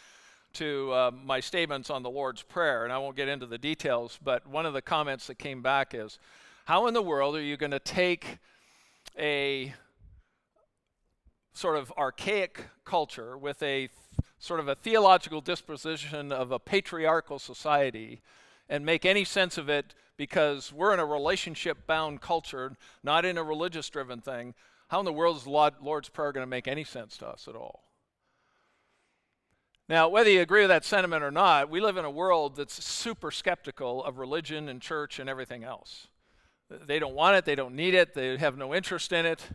to 0.55 0.91
uh, 0.91 1.11
my 1.23 1.39
statements 1.39 1.89
on 1.89 2.03
the 2.03 2.09
Lord's 2.09 2.41
Prayer. 2.41 2.83
And 2.83 2.91
I 2.91 2.97
won't 2.97 3.15
get 3.15 3.27
into 3.27 3.45
the 3.45 3.57
details, 3.57 4.19
but 4.23 4.47
one 4.47 4.65
of 4.65 4.73
the 4.73 4.81
comments 4.81 5.27
that 5.27 5.35
came 5.35 5.61
back 5.61 5.93
is 5.93 6.19
How 6.65 6.87
in 6.87 6.93
the 6.93 7.01
world 7.01 7.35
are 7.35 7.41
you 7.41 7.57
going 7.57 7.71
to 7.71 7.79
take 7.79 8.39
a 9.17 9.73
sort 11.53 11.77
of 11.77 11.93
archaic 11.97 12.65
culture 12.83 13.37
with 13.37 13.61
a 13.63 13.89
sort 14.39 14.59
of 14.59 14.67
a 14.67 14.75
theological 14.75 15.41
disposition 15.41 16.31
of 16.31 16.51
a 16.51 16.59
patriarchal 16.59 17.39
society 17.39 18.21
and 18.69 18.85
make 18.85 19.05
any 19.05 19.23
sense 19.23 19.57
of 19.57 19.69
it 19.69 19.93
because 20.17 20.73
we're 20.73 20.93
in 20.93 20.99
a 20.99 21.05
relationship 21.05 21.87
bound 21.87 22.21
culture, 22.21 22.75
not 23.03 23.25
in 23.25 23.37
a 23.37 23.43
religious 23.43 23.89
driven 23.89 24.21
thing. 24.21 24.53
How 24.89 24.99
in 24.99 25.05
the 25.05 25.13
world 25.13 25.37
is 25.37 25.43
the 25.43 25.49
Lord's 25.49 26.09
Prayer 26.09 26.31
going 26.31 26.43
to 26.43 26.49
make 26.49 26.67
any 26.67 26.83
sense 26.83 27.17
to 27.17 27.27
us 27.27 27.47
at 27.47 27.55
all? 27.55 27.83
Now, 29.87 30.09
whether 30.09 30.31
you 30.31 30.41
agree 30.41 30.61
with 30.61 30.69
that 30.69 30.83
sentiment 30.83 31.23
or 31.23 31.29
not, 31.29 31.69
we 31.69 31.79
live 31.79 31.97
in 31.97 32.05
a 32.05 32.11
world 32.11 32.55
that's 32.55 32.83
super 32.83 33.29
skeptical 33.29 34.03
of 34.03 34.17
religion 34.17 34.67
and 34.67 34.81
church 34.81 35.19
and 35.19 35.29
everything 35.29 35.63
else. 35.63 36.07
They 36.69 36.97
don't 36.97 37.13
want 37.13 37.35
it, 37.35 37.45
they 37.45 37.53
don't 37.53 37.75
need 37.75 37.93
it, 37.93 38.15
they 38.15 38.35
have 38.37 38.57
no 38.57 38.73
interest 38.73 39.13
in 39.13 39.27
it. 39.27 39.47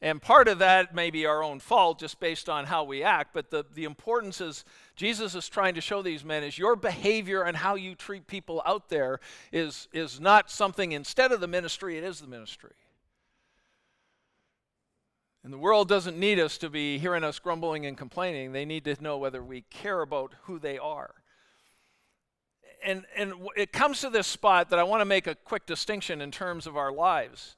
And 0.00 0.22
part 0.22 0.46
of 0.46 0.60
that 0.60 0.94
may 0.94 1.10
be 1.10 1.26
our 1.26 1.42
own 1.42 1.58
fault 1.58 1.98
just 1.98 2.20
based 2.20 2.48
on 2.48 2.66
how 2.66 2.84
we 2.84 3.02
act, 3.02 3.34
but 3.34 3.50
the, 3.50 3.64
the 3.74 3.82
importance 3.82 4.40
is 4.40 4.64
Jesus 4.94 5.34
is 5.34 5.48
trying 5.48 5.74
to 5.74 5.80
show 5.80 6.02
these 6.02 6.24
men 6.24 6.44
is 6.44 6.56
your 6.56 6.76
behavior 6.76 7.42
and 7.42 7.56
how 7.56 7.74
you 7.74 7.96
treat 7.96 8.28
people 8.28 8.62
out 8.64 8.88
there 8.88 9.18
is, 9.50 9.88
is 9.92 10.20
not 10.20 10.52
something 10.52 10.92
instead 10.92 11.32
of 11.32 11.40
the 11.40 11.48
ministry, 11.48 11.98
it 11.98 12.04
is 12.04 12.20
the 12.20 12.28
ministry. 12.28 12.74
And 15.48 15.52
the 15.54 15.58
world 15.58 15.88
doesn't 15.88 16.18
need 16.18 16.38
us 16.38 16.58
to 16.58 16.68
be 16.68 16.98
hearing 16.98 17.24
us 17.24 17.38
grumbling 17.38 17.86
and 17.86 17.96
complaining. 17.96 18.52
They 18.52 18.66
need 18.66 18.84
to 18.84 19.02
know 19.02 19.16
whether 19.16 19.42
we 19.42 19.62
care 19.62 20.02
about 20.02 20.34
who 20.42 20.58
they 20.58 20.76
are. 20.76 21.14
And, 22.84 23.06
and 23.16 23.32
it 23.56 23.72
comes 23.72 24.02
to 24.02 24.10
this 24.10 24.26
spot 24.26 24.68
that 24.68 24.78
I 24.78 24.82
want 24.82 25.00
to 25.00 25.06
make 25.06 25.26
a 25.26 25.34
quick 25.34 25.64
distinction 25.64 26.20
in 26.20 26.30
terms 26.30 26.66
of 26.66 26.76
our 26.76 26.92
lives. 26.92 27.56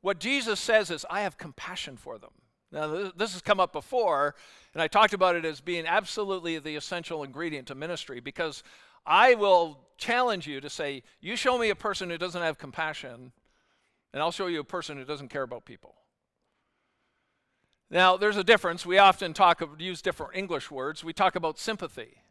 What 0.00 0.18
Jesus 0.18 0.58
says 0.58 0.90
is, 0.90 1.06
I 1.08 1.20
have 1.20 1.38
compassion 1.38 1.96
for 1.96 2.18
them. 2.18 2.32
Now, 2.72 3.12
this 3.16 3.32
has 3.34 3.42
come 3.42 3.60
up 3.60 3.72
before, 3.72 4.34
and 4.74 4.82
I 4.82 4.88
talked 4.88 5.14
about 5.14 5.36
it 5.36 5.44
as 5.44 5.60
being 5.60 5.86
absolutely 5.86 6.58
the 6.58 6.74
essential 6.74 7.22
ingredient 7.22 7.68
to 7.68 7.76
ministry 7.76 8.18
because 8.18 8.64
I 9.06 9.36
will 9.36 9.78
challenge 9.98 10.48
you 10.48 10.60
to 10.60 10.68
say, 10.68 11.04
You 11.20 11.36
show 11.36 11.58
me 11.58 11.70
a 11.70 11.76
person 11.76 12.10
who 12.10 12.18
doesn't 12.18 12.42
have 12.42 12.58
compassion, 12.58 13.30
and 14.12 14.20
I'll 14.20 14.32
show 14.32 14.48
you 14.48 14.58
a 14.58 14.64
person 14.64 14.96
who 14.98 15.04
doesn't 15.04 15.28
care 15.28 15.44
about 15.44 15.64
people. 15.64 15.94
Now, 17.90 18.16
there's 18.16 18.36
a 18.36 18.44
difference. 18.44 18.86
We 18.86 18.98
often 18.98 19.34
talk 19.34 19.60
of, 19.60 19.80
use 19.80 20.00
different 20.00 20.36
English 20.36 20.70
words. 20.70 21.02
We 21.02 21.12
talk 21.12 21.34
about 21.34 21.58
sympathy. 21.58 22.22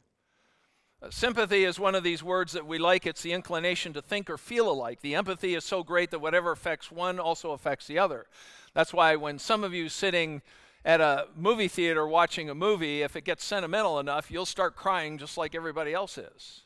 Uh, 1.01 1.09
sympathy 1.09 1.65
is 1.65 1.77
one 1.77 1.95
of 1.95 2.03
these 2.03 2.23
words 2.23 2.53
that 2.53 2.65
we 2.65 2.77
like. 2.77 3.05
It's 3.05 3.21
the 3.21 3.33
inclination 3.33 3.91
to 3.93 4.01
think 4.01 4.29
or 4.29 4.37
feel 4.37 4.71
alike. 4.71 5.01
The 5.01 5.15
empathy 5.15 5.55
is 5.55 5.65
so 5.65 5.83
great 5.83 6.11
that 6.11 6.19
whatever 6.19 6.51
affects 6.51 6.91
one 6.91 7.19
also 7.19 7.51
affects 7.51 7.87
the 7.87 7.99
other. 7.99 8.27
That's 8.73 8.93
why 8.93 9.17
when 9.17 9.37
some 9.37 9.63
of 9.65 9.73
you 9.73 9.89
sitting 9.89 10.41
at 10.85 11.01
a 11.01 11.27
movie 11.35 11.67
theater 11.67 12.07
watching 12.07 12.49
a 12.49 12.55
movie, 12.55 13.01
if 13.01 13.17
it 13.17 13.25
gets 13.25 13.43
sentimental 13.43 13.99
enough, 13.99 14.31
you'll 14.31 14.45
start 14.45 14.77
crying 14.77 15.17
just 15.17 15.37
like 15.37 15.55
everybody 15.55 15.93
else 15.93 16.17
is. 16.17 16.61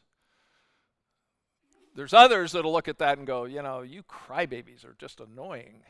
There's 1.96 2.14
others 2.14 2.52
that'll 2.52 2.72
look 2.72 2.88
at 2.88 3.00
that 3.00 3.18
and 3.18 3.26
go, 3.26 3.46
you 3.46 3.62
know, 3.64 3.82
you 3.82 4.04
crybabies 4.04 4.86
are 4.86 4.96
just 5.00 5.20
annoying. 5.20 5.82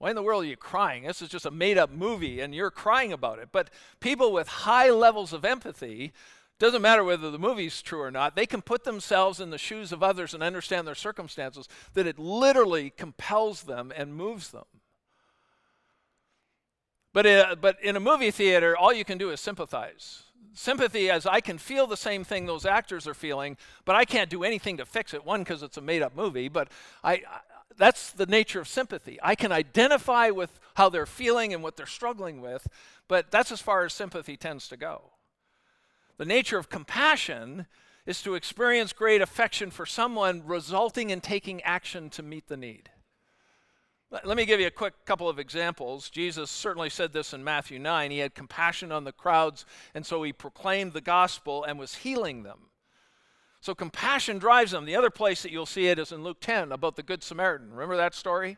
Why 0.00 0.08
in 0.08 0.16
the 0.16 0.22
world 0.22 0.44
are 0.44 0.46
you 0.46 0.56
crying? 0.56 1.02
This 1.02 1.20
is 1.20 1.28
just 1.28 1.44
a 1.44 1.50
made 1.50 1.76
up 1.76 1.90
movie 1.90 2.40
and 2.40 2.54
you're 2.54 2.70
crying 2.70 3.12
about 3.12 3.38
it. 3.38 3.50
But 3.52 3.68
people 4.00 4.32
with 4.32 4.48
high 4.48 4.88
levels 4.88 5.34
of 5.34 5.44
empathy 5.44 6.14
doesn't 6.58 6.80
matter 6.80 7.04
whether 7.04 7.30
the 7.30 7.38
movie's 7.38 7.82
true 7.82 8.00
or 8.00 8.10
not, 8.10 8.34
they 8.34 8.46
can 8.46 8.62
put 8.62 8.84
themselves 8.84 9.40
in 9.40 9.50
the 9.50 9.58
shoes 9.58 9.92
of 9.92 10.02
others 10.02 10.32
and 10.32 10.42
understand 10.42 10.86
their 10.86 10.94
circumstances, 10.94 11.68
that 11.92 12.06
it 12.06 12.18
literally 12.18 12.88
compels 12.88 13.64
them 13.64 13.92
and 13.94 14.14
moves 14.14 14.50
them. 14.50 14.64
But, 17.12 17.26
uh, 17.26 17.56
but 17.60 17.76
in 17.82 17.94
a 17.94 18.00
movie 18.00 18.30
theater, 18.30 18.74
all 18.76 18.94
you 18.94 19.04
can 19.04 19.18
do 19.18 19.30
is 19.30 19.40
sympathize. 19.40 20.22
Sympathy 20.54 21.10
as 21.10 21.26
I 21.26 21.40
can 21.40 21.58
feel 21.58 21.86
the 21.86 21.96
same 21.96 22.24
thing 22.24 22.46
those 22.46 22.64
actors 22.64 23.06
are 23.06 23.14
feeling, 23.14 23.58
but 23.84 23.96
I 23.96 24.06
can't 24.06 24.30
do 24.30 24.44
anything 24.44 24.78
to 24.78 24.86
fix 24.86 25.12
it. 25.12 25.26
One, 25.26 25.42
because 25.42 25.62
it's 25.62 25.76
a 25.76 25.82
made 25.82 26.00
up 26.00 26.16
movie, 26.16 26.48
but 26.48 26.68
I, 27.04 27.22
that's 27.76 28.10
the 28.10 28.26
nature 28.26 28.60
of 28.60 28.68
sympathy. 28.68 29.18
I 29.22 29.34
can 29.34 29.52
identify 29.52 30.30
with 30.30 30.58
how 30.74 30.88
they're 30.88 31.06
feeling 31.06 31.54
and 31.54 31.62
what 31.62 31.76
they're 31.76 31.86
struggling 31.86 32.40
with, 32.40 32.66
but 33.08 33.30
that's 33.30 33.52
as 33.52 33.60
far 33.60 33.84
as 33.84 33.92
sympathy 33.92 34.36
tends 34.36 34.68
to 34.68 34.76
go. 34.76 35.12
The 36.18 36.24
nature 36.24 36.58
of 36.58 36.68
compassion 36.68 37.66
is 38.06 38.22
to 38.22 38.34
experience 38.34 38.92
great 38.92 39.22
affection 39.22 39.70
for 39.70 39.86
someone, 39.86 40.42
resulting 40.44 41.10
in 41.10 41.20
taking 41.20 41.62
action 41.62 42.10
to 42.10 42.22
meet 42.22 42.48
the 42.48 42.56
need. 42.56 42.90
Let 44.10 44.36
me 44.36 44.44
give 44.44 44.58
you 44.58 44.66
a 44.66 44.72
quick 44.72 45.04
couple 45.04 45.28
of 45.28 45.38
examples. 45.38 46.10
Jesus 46.10 46.50
certainly 46.50 46.90
said 46.90 47.12
this 47.12 47.32
in 47.32 47.44
Matthew 47.44 47.78
9. 47.78 48.10
He 48.10 48.18
had 48.18 48.34
compassion 48.34 48.90
on 48.90 49.04
the 49.04 49.12
crowds, 49.12 49.64
and 49.94 50.04
so 50.04 50.22
he 50.24 50.32
proclaimed 50.32 50.94
the 50.94 51.00
gospel 51.00 51.62
and 51.62 51.78
was 51.78 51.94
healing 51.94 52.42
them. 52.42 52.69
So 53.60 53.74
compassion 53.74 54.38
drives 54.38 54.70
them. 54.70 54.86
The 54.86 54.96
other 54.96 55.10
place 55.10 55.42
that 55.42 55.52
you'll 55.52 55.66
see 55.66 55.88
it 55.88 55.98
is 55.98 56.12
in 56.12 56.24
Luke 56.24 56.38
10 56.40 56.72
about 56.72 56.96
the 56.96 57.02
Good 57.02 57.22
Samaritan. 57.22 57.70
Remember 57.70 57.96
that 57.96 58.14
story? 58.14 58.56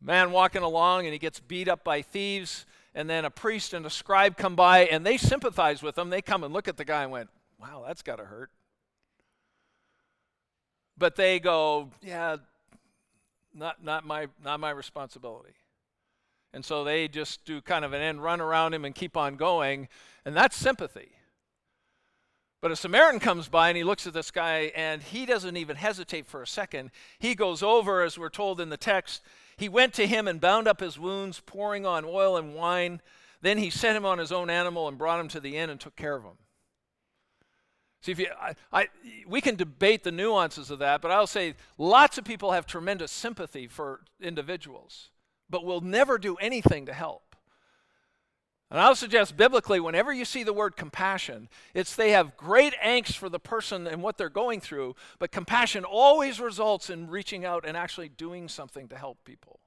Man 0.00 0.32
walking 0.32 0.62
along 0.62 1.06
and 1.06 1.12
he 1.12 1.18
gets 1.18 1.40
beat 1.40 1.68
up 1.68 1.84
by 1.84 2.02
thieves 2.02 2.66
and 2.94 3.08
then 3.08 3.24
a 3.24 3.30
priest 3.30 3.74
and 3.74 3.86
a 3.86 3.90
scribe 3.90 4.36
come 4.36 4.56
by 4.56 4.80
and 4.86 5.06
they 5.06 5.16
sympathize 5.16 5.82
with 5.82 5.96
him. 5.96 6.10
They 6.10 6.22
come 6.22 6.42
and 6.42 6.52
look 6.52 6.66
at 6.66 6.76
the 6.76 6.84
guy 6.84 7.04
and 7.04 7.12
went, 7.12 7.30
wow, 7.60 7.84
that's 7.86 8.02
got 8.02 8.16
to 8.16 8.24
hurt. 8.24 8.50
But 10.96 11.14
they 11.14 11.38
go, 11.38 11.90
yeah, 12.02 12.36
not, 13.54 13.82
not, 13.84 14.04
my, 14.04 14.26
not 14.42 14.58
my 14.58 14.70
responsibility. 14.70 15.54
And 16.52 16.64
so 16.64 16.82
they 16.82 17.06
just 17.06 17.44
do 17.44 17.60
kind 17.60 17.84
of 17.84 17.92
an 17.92 18.00
end 18.00 18.22
run 18.22 18.40
around 18.40 18.74
him 18.74 18.84
and 18.84 18.94
keep 18.94 19.16
on 19.16 19.36
going, 19.36 19.88
and 20.24 20.36
that's 20.36 20.56
sympathy. 20.56 21.10
But 22.60 22.72
a 22.72 22.76
Samaritan 22.76 23.20
comes 23.20 23.48
by 23.48 23.68
and 23.68 23.76
he 23.76 23.84
looks 23.84 24.06
at 24.06 24.12
this 24.12 24.30
guy 24.30 24.72
and 24.74 25.02
he 25.02 25.26
doesn't 25.26 25.56
even 25.56 25.76
hesitate 25.76 26.26
for 26.26 26.42
a 26.42 26.46
second. 26.46 26.90
He 27.18 27.34
goes 27.34 27.62
over, 27.62 28.02
as 28.02 28.18
we're 28.18 28.30
told 28.30 28.60
in 28.60 28.68
the 28.68 28.76
text, 28.76 29.22
he 29.56 29.68
went 29.68 29.94
to 29.94 30.06
him 30.06 30.26
and 30.26 30.40
bound 30.40 30.66
up 30.66 30.80
his 30.80 30.98
wounds, 30.98 31.40
pouring 31.44 31.86
on 31.86 32.04
oil 32.04 32.36
and 32.36 32.54
wine. 32.54 33.00
Then 33.42 33.58
he 33.58 33.70
set 33.70 33.94
him 33.94 34.04
on 34.04 34.18
his 34.18 34.32
own 34.32 34.50
animal 34.50 34.88
and 34.88 34.98
brought 34.98 35.20
him 35.20 35.28
to 35.28 35.40
the 35.40 35.56
inn 35.56 35.70
and 35.70 35.80
took 35.80 35.94
care 35.94 36.16
of 36.16 36.24
him. 36.24 36.38
See, 38.00 38.12
if 38.12 38.18
you, 38.18 38.28
I, 38.40 38.54
I, 38.72 38.88
we 39.26 39.40
can 39.40 39.56
debate 39.56 40.04
the 40.04 40.12
nuances 40.12 40.70
of 40.70 40.78
that, 40.80 41.00
but 41.00 41.10
I'll 41.10 41.26
say 41.26 41.54
lots 41.76 42.18
of 42.18 42.24
people 42.24 42.52
have 42.52 42.66
tremendous 42.66 43.10
sympathy 43.10 43.66
for 43.66 44.00
individuals, 44.20 45.10
but 45.50 45.64
will 45.64 45.80
never 45.80 46.18
do 46.18 46.36
anything 46.36 46.86
to 46.86 46.92
help. 46.92 47.27
And 48.70 48.78
I'll 48.80 48.94
suggest 48.94 49.36
biblically, 49.36 49.80
whenever 49.80 50.12
you 50.12 50.26
see 50.26 50.42
the 50.42 50.52
word 50.52 50.76
compassion, 50.76 51.48
it's 51.72 51.96
they 51.96 52.10
have 52.10 52.36
great 52.36 52.74
angst 52.84 53.16
for 53.16 53.30
the 53.30 53.38
person 53.38 53.86
and 53.86 54.02
what 54.02 54.18
they're 54.18 54.28
going 54.28 54.60
through, 54.60 54.94
but 55.18 55.32
compassion 55.32 55.84
always 55.84 56.38
results 56.38 56.90
in 56.90 57.08
reaching 57.08 57.46
out 57.46 57.64
and 57.66 57.76
actually 57.78 58.10
doing 58.10 58.46
something 58.46 58.86
to 58.88 58.96
help 58.96 59.24
people. 59.24 59.60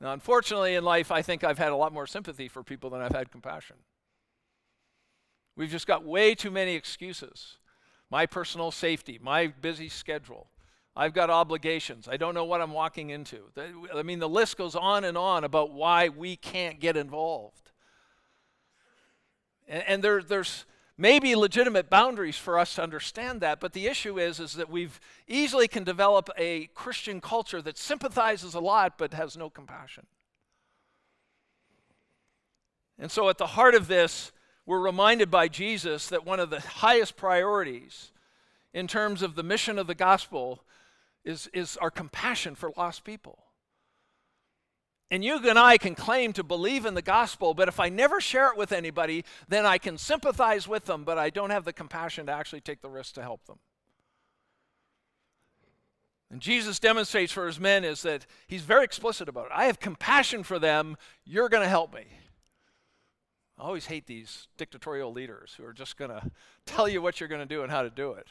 Now, 0.00 0.12
unfortunately, 0.12 0.76
in 0.76 0.84
life, 0.84 1.10
I 1.10 1.22
think 1.22 1.42
I've 1.42 1.58
had 1.58 1.72
a 1.72 1.76
lot 1.76 1.92
more 1.92 2.06
sympathy 2.06 2.46
for 2.46 2.62
people 2.62 2.90
than 2.90 3.00
I've 3.00 3.14
had 3.14 3.32
compassion. 3.32 3.76
We've 5.56 5.70
just 5.70 5.88
got 5.88 6.04
way 6.04 6.36
too 6.36 6.52
many 6.52 6.76
excuses. 6.76 7.58
My 8.08 8.24
personal 8.24 8.70
safety, 8.70 9.18
my 9.20 9.48
busy 9.48 9.88
schedule, 9.88 10.46
I've 10.98 11.14
got 11.14 11.30
obligations. 11.30 12.08
I 12.10 12.16
don't 12.16 12.34
know 12.34 12.44
what 12.44 12.60
I'm 12.60 12.72
walking 12.72 13.10
into. 13.10 13.38
I 13.94 14.02
mean, 14.02 14.18
the 14.18 14.28
list 14.28 14.56
goes 14.56 14.74
on 14.74 15.04
and 15.04 15.16
on 15.16 15.44
about 15.44 15.72
why 15.72 16.08
we 16.08 16.34
can't 16.34 16.80
get 16.80 16.96
involved. 16.96 17.70
And, 19.68 19.84
and 19.86 20.02
there, 20.02 20.20
there's 20.20 20.64
maybe 20.96 21.36
legitimate 21.36 21.88
boundaries 21.88 22.36
for 22.36 22.58
us 22.58 22.74
to 22.74 22.82
understand 22.82 23.40
that, 23.42 23.60
but 23.60 23.74
the 23.74 23.86
issue 23.86 24.18
is, 24.18 24.40
is 24.40 24.54
that 24.54 24.68
we've 24.68 24.98
easily 25.28 25.68
can 25.68 25.84
develop 25.84 26.30
a 26.36 26.66
Christian 26.74 27.20
culture 27.20 27.62
that 27.62 27.78
sympathizes 27.78 28.54
a 28.54 28.60
lot 28.60 28.98
but 28.98 29.14
has 29.14 29.36
no 29.36 29.48
compassion. 29.48 30.04
And 32.98 33.08
so 33.08 33.28
at 33.28 33.38
the 33.38 33.46
heart 33.46 33.76
of 33.76 33.86
this, 33.86 34.32
we're 34.66 34.80
reminded 34.80 35.30
by 35.30 35.46
Jesus 35.46 36.08
that 36.08 36.26
one 36.26 36.40
of 36.40 36.50
the 36.50 36.58
highest 36.58 37.16
priorities 37.16 38.10
in 38.74 38.88
terms 38.88 39.22
of 39.22 39.36
the 39.36 39.44
mission 39.44 39.78
of 39.78 39.86
the 39.86 39.94
gospel 39.94 40.64
is, 41.24 41.48
is 41.52 41.76
our 41.78 41.90
compassion 41.90 42.54
for 42.54 42.72
lost 42.76 43.04
people. 43.04 43.38
And 45.10 45.24
you 45.24 45.38
and 45.48 45.58
I 45.58 45.78
can 45.78 45.94
claim 45.94 46.34
to 46.34 46.44
believe 46.44 46.84
in 46.84 46.94
the 46.94 47.02
gospel, 47.02 47.54
but 47.54 47.68
if 47.68 47.80
I 47.80 47.88
never 47.88 48.20
share 48.20 48.50
it 48.50 48.58
with 48.58 48.72
anybody, 48.72 49.24
then 49.48 49.64
I 49.64 49.78
can 49.78 49.96
sympathize 49.96 50.68
with 50.68 50.84
them, 50.84 51.04
but 51.04 51.16
I 51.16 51.30
don't 51.30 51.50
have 51.50 51.64
the 51.64 51.72
compassion 51.72 52.26
to 52.26 52.32
actually 52.32 52.60
take 52.60 52.82
the 52.82 52.90
risk 52.90 53.14
to 53.14 53.22
help 53.22 53.46
them. 53.46 53.58
And 56.30 56.42
Jesus 56.42 56.78
demonstrates 56.78 57.32
for 57.32 57.46
his 57.46 57.58
men 57.58 57.84
is 57.84 58.02
that 58.02 58.26
he's 58.46 58.62
very 58.62 58.84
explicit 58.84 59.30
about 59.30 59.46
it. 59.46 59.52
I 59.54 59.64
have 59.64 59.80
compassion 59.80 60.42
for 60.42 60.58
them. 60.58 60.98
You're 61.24 61.48
going 61.48 61.62
to 61.62 61.68
help 61.68 61.94
me. 61.94 62.04
I 63.58 63.62
always 63.62 63.86
hate 63.86 64.06
these 64.06 64.46
dictatorial 64.58 65.10
leaders 65.12 65.54
who 65.56 65.64
are 65.64 65.72
just 65.72 65.96
going 65.96 66.10
to 66.20 66.30
tell 66.66 66.86
you 66.86 67.00
what 67.00 67.18
you're 67.18 67.30
going 67.30 67.40
to 67.40 67.46
do 67.46 67.62
and 67.62 67.70
how 67.70 67.82
to 67.82 67.90
do 67.90 68.12
it. 68.12 68.28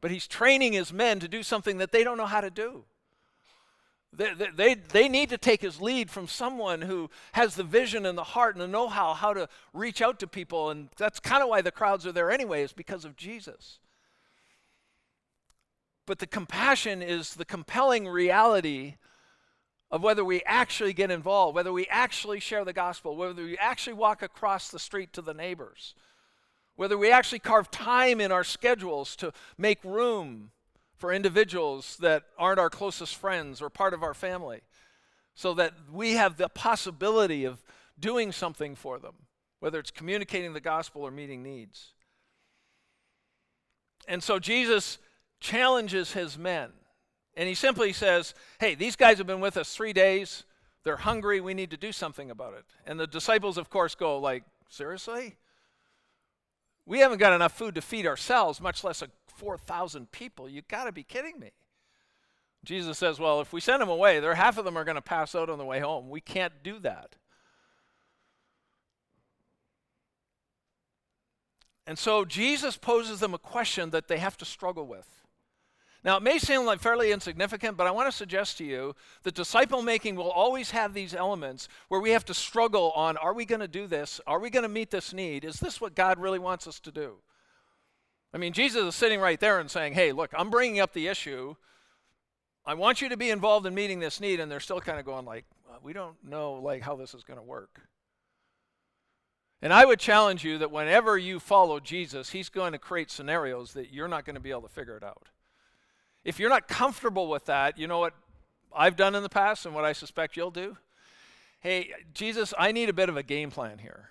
But 0.00 0.10
he's 0.10 0.26
training 0.26 0.72
his 0.72 0.92
men 0.92 1.20
to 1.20 1.28
do 1.28 1.42
something 1.42 1.78
that 1.78 1.92
they 1.92 2.04
don't 2.04 2.18
know 2.18 2.26
how 2.26 2.40
to 2.40 2.50
do. 2.50 2.84
They, 4.12 4.32
they, 4.54 4.74
they 4.74 5.08
need 5.08 5.28
to 5.30 5.38
take 5.38 5.60
his 5.60 5.80
lead 5.80 6.10
from 6.10 6.26
someone 6.26 6.82
who 6.82 7.10
has 7.32 7.54
the 7.54 7.64
vision 7.64 8.06
and 8.06 8.16
the 8.16 8.24
heart 8.24 8.54
and 8.54 8.62
the 8.62 8.68
know 8.68 8.88
how 8.88 9.12
how 9.12 9.34
to 9.34 9.48
reach 9.74 10.00
out 10.00 10.18
to 10.20 10.26
people. 10.26 10.70
And 10.70 10.88
that's 10.96 11.20
kind 11.20 11.42
of 11.42 11.48
why 11.48 11.60
the 11.60 11.70
crowds 11.70 12.06
are 12.06 12.12
there 12.12 12.30
anyway, 12.30 12.62
is 12.62 12.72
because 12.72 13.04
of 13.04 13.16
Jesus. 13.16 13.78
But 16.06 16.18
the 16.18 16.26
compassion 16.26 17.02
is 17.02 17.34
the 17.34 17.44
compelling 17.44 18.08
reality 18.08 18.94
of 19.90 20.02
whether 20.02 20.24
we 20.24 20.42
actually 20.46 20.92
get 20.92 21.10
involved, 21.10 21.54
whether 21.54 21.72
we 21.72 21.86
actually 21.88 22.40
share 22.40 22.64
the 22.64 22.72
gospel, 22.72 23.16
whether 23.16 23.42
we 23.42 23.58
actually 23.58 23.94
walk 23.94 24.22
across 24.22 24.70
the 24.70 24.78
street 24.78 25.12
to 25.12 25.22
the 25.22 25.34
neighbors, 25.34 25.94
whether 26.76 26.96
we 26.96 27.10
actually 27.10 27.38
carve 27.38 27.70
time 27.70 28.20
in 28.20 28.30
our 28.30 28.44
schedules 28.44 29.16
to 29.16 29.32
make 29.58 29.82
room 29.82 30.50
for 30.96 31.12
individuals 31.12 31.96
that 32.00 32.24
aren't 32.38 32.60
our 32.60 32.70
closest 32.70 33.16
friends 33.16 33.60
or 33.60 33.68
part 33.68 33.92
of 33.92 34.02
our 34.02 34.14
family, 34.14 34.60
so 35.34 35.52
that 35.54 35.74
we 35.92 36.12
have 36.12 36.36
the 36.36 36.48
possibility 36.48 37.44
of 37.44 37.62
doing 37.98 38.32
something 38.32 38.74
for 38.74 38.98
them, 38.98 39.14
whether 39.60 39.78
it's 39.78 39.90
communicating 39.90 40.52
the 40.52 40.60
gospel 40.60 41.02
or 41.02 41.10
meeting 41.10 41.42
needs. 41.42 41.92
And 44.08 44.22
so 44.22 44.38
Jesus 44.38 44.98
challenges 45.40 46.12
his 46.12 46.38
men. 46.38 46.70
And 47.36 47.48
he 47.48 47.54
simply 47.54 47.92
says, 47.92 48.34
Hey, 48.58 48.74
these 48.74 48.96
guys 48.96 49.18
have 49.18 49.26
been 49.26 49.40
with 49.40 49.56
us 49.56 49.74
three 49.74 49.92
days. 49.92 50.44
They're 50.84 50.96
hungry. 50.96 51.40
We 51.40 51.52
need 51.52 51.70
to 51.70 51.76
do 51.76 51.92
something 51.92 52.30
about 52.30 52.54
it. 52.54 52.64
And 52.86 52.98
the 52.98 53.06
disciples, 53.06 53.58
of 53.58 53.68
course, 53.68 53.94
go, 53.94 54.18
like, 54.18 54.44
seriously? 54.68 55.36
We 56.86 57.00
haven't 57.00 57.18
got 57.18 57.32
enough 57.32 57.52
food 57.52 57.74
to 57.74 57.82
feed 57.82 58.06
ourselves, 58.06 58.60
much 58.60 58.84
less 58.84 59.02
a 59.02 59.08
4,000 59.26 60.10
people. 60.12 60.48
You've 60.48 60.68
got 60.68 60.84
to 60.84 60.92
be 60.92 61.02
kidding 61.02 61.38
me. 61.38 61.50
Jesus 62.64 62.96
says, 62.96 63.18
Well, 63.18 63.40
if 63.40 63.52
we 63.52 63.60
send 63.60 63.82
them 63.82 63.88
away, 63.88 64.20
there 64.20 64.34
half 64.34 64.56
of 64.56 64.64
them 64.64 64.76
are 64.78 64.84
going 64.84 64.96
to 64.96 65.02
pass 65.02 65.34
out 65.34 65.50
on 65.50 65.58
the 65.58 65.64
way 65.64 65.80
home. 65.80 66.08
We 66.08 66.20
can't 66.20 66.52
do 66.62 66.78
that. 66.80 67.16
And 71.86 71.98
so 71.98 72.24
Jesus 72.24 72.76
poses 72.76 73.20
them 73.20 73.34
a 73.34 73.38
question 73.38 73.90
that 73.90 74.08
they 74.08 74.18
have 74.18 74.36
to 74.38 74.44
struggle 74.44 74.86
with. 74.86 75.15
Now, 76.06 76.16
it 76.16 76.22
may 76.22 76.38
seem 76.38 76.64
like 76.64 76.78
fairly 76.78 77.10
insignificant, 77.10 77.76
but 77.76 77.88
I 77.88 77.90
want 77.90 78.06
to 78.06 78.16
suggest 78.16 78.58
to 78.58 78.64
you 78.64 78.94
that 79.24 79.34
disciple 79.34 79.82
making 79.82 80.14
will 80.14 80.30
always 80.30 80.70
have 80.70 80.94
these 80.94 81.12
elements 81.12 81.68
where 81.88 82.00
we 82.00 82.10
have 82.10 82.24
to 82.26 82.32
struggle 82.32 82.92
on 82.92 83.16
are 83.16 83.34
we 83.34 83.44
going 83.44 83.60
to 83.60 83.66
do 83.66 83.88
this? 83.88 84.20
Are 84.24 84.38
we 84.38 84.48
going 84.48 84.62
to 84.62 84.68
meet 84.68 84.92
this 84.92 85.12
need? 85.12 85.44
Is 85.44 85.56
this 85.56 85.80
what 85.80 85.96
God 85.96 86.20
really 86.20 86.38
wants 86.38 86.68
us 86.68 86.78
to 86.80 86.92
do? 86.92 87.16
I 88.32 88.38
mean, 88.38 88.52
Jesus 88.52 88.84
is 88.84 88.94
sitting 88.94 89.18
right 89.18 89.40
there 89.40 89.58
and 89.58 89.68
saying, 89.68 89.94
hey, 89.94 90.12
look, 90.12 90.30
I'm 90.38 90.48
bringing 90.48 90.78
up 90.78 90.92
the 90.92 91.08
issue. 91.08 91.56
I 92.64 92.74
want 92.74 93.02
you 93.02 93.08
to 93.08 93.16
be 93.16 93.30
involved 93.30 93.66
in 93.66 93.74
meeting 93.74 93.98
this 93.98 94.20
need. 94.20 94.38
And 94.38 94.48
they're 94.48 94.60
still 94.60 94.80
kind 94.80 95.00
of 95.00 95.04
going, 95.04 95.24
like, 95.24 95.44
we 95.82 95.92
don't 95.92 96.22
know 96.22 96.52
like 96.52 96.82
how 96.82 96.94
this 96.94 97.14
is 97.14 97.24
going 97.24 97.40
to 97.40 97.44
work. 97.44 97.80
And 99.60 99.72
I 99.72 99.84
would 99.84 99.98
challenge 99.98 100.44
you 100.44 100.58
that 100.58 100.70
whenever 100.70 101.18
you 101.18 101.40
follow 101.40 101.80
Jesus, 101.80 102.30
he's 102.30 102.48
going 102.48 102.70
to 102.70 102.78
create 102.78 103.10
scenarios 103.10 103.72
that 103.72 103.92
you're 103.92 104.06
not 104.06 104.24
going 104.24 104.34
to 104.36 104.40
be 104.40 104.50
able 104.50 104.62
to 104.62 104.68
figure 104.68 104.96
it 104.96 105.02
out. 105.02 105.30
If 106.26 106.40
you're 106.40 106.50
not 106.50 106.66
comfortable 106.66 107.28
with 107.28 107.44
that, 107.44 107.78
you 107.78 107.86
know 107.86 108.00
what 108.00 108.12
I've 108.74 108.96
done 108.96 109.14
in 109.14 109.22
the 109.22 109.28
past 109.28 109.64
and 109.64 109.76
what 109.76 109.84
I 109.84 109.92
suspect 109.92 110.36
you'll 110.36 110.50
do? 110.50 110.76
Hey, 111.60 111.92
Jesus, 112.14 112.52
I 112.58 112.72
need 112.72 112.88
a 112.88 112.92
bit 112.92 113.08
of 113.08 113.16
a 113.16 113.22
game 113.22 113.52
plan 113.52 113.78
here. 113.78 114.08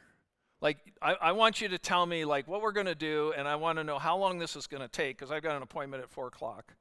Like, 0.62 0.78
I, 1.02 1.16
I 1.22 1.32
want 1.34 1.60
you 1.60 1.68
to 1.68 1.78
tell 1.78 2.06
me, 2.06 2.24
like, 2.24 2.48
what 2.48 2.62
we're 2.62 2.72
going 2.72 2.86
to 2.86 2.96
do, 2.96 3.34
and 3.38 3.50
I 3.50 3.58
want 3.58 3.80
to 3.80 3.84
know 3.84 4.00
how 4.00 4.18
long 4.18 4.40
this 4.40 4.56
is 4.56 4.66
going 4.66 4.82
to 4.82 4.88
take 4.88 5.18
because 5.18 5.30
I've 5.30 5.44
got 5.44 5.58
an 5.58 5.62
appointment 5.62 6.04
at 6.04 6.10
4 6.10 6.28
o'clock. 6.28 6.74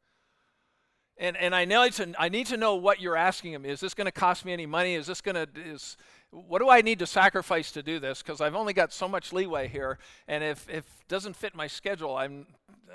And, 1.19 1.37
and 1.37 1.53
I, 1.53 1.65
need 1.65 1.95
to, 1.95 2.15
I 2.17 2.29
need 2.29 2.47
to 2.47 2.57
know 2.57 2.77
what 2.77 3.01
you're 3.01 3.17
asking 3.17 3.55
him. 3.55 3.65
Is 3.65 3.81
this 3.81 3.93
going 3.93 4.07
to 4.07 4.13
cost 4.13 4.45
me 4.45 4.53
any 4.53 4.67
money? 4.67 4.95
Is 4.95 5.09
this 5.09 5.21
going 5.21 5.35
to, 5.35 5.49
is, 5.61 5.97
what 6.31 6.61
do 6.61 6.71
I 6.71 6.81
need 6.81 7.01
to 7.01 7.07
sacrifice 7.07 7.73
to 7.73 7.83
do 7.83 7.99
this? 7.99 8.23
Because 8.23 8.41
I've 8.41 8.55
only 8.55 8.73
got 8.73 8.93
so 8.93 9.09
much 9.09 9.33
leeway 9.33 9.67
here. 9.67 9.99
And 10.29 10.45
if, 10.45 10.69
if 10.69 10.85
it 10.85 11.09
doesn't 11.09 11.35
fit 11.35 11.57
my 11.57 11.67
schedule, 11.67 12.17
I'm, 12.17 12.47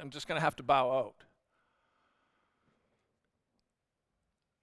I'm 0.02 0.10
just 0.10 0.26
going 0.26 0.38
to 0.38 0.44
have 0.44 0.56
to 0.56 0.64
bow 0.64 0.90
out. 0.98 1.16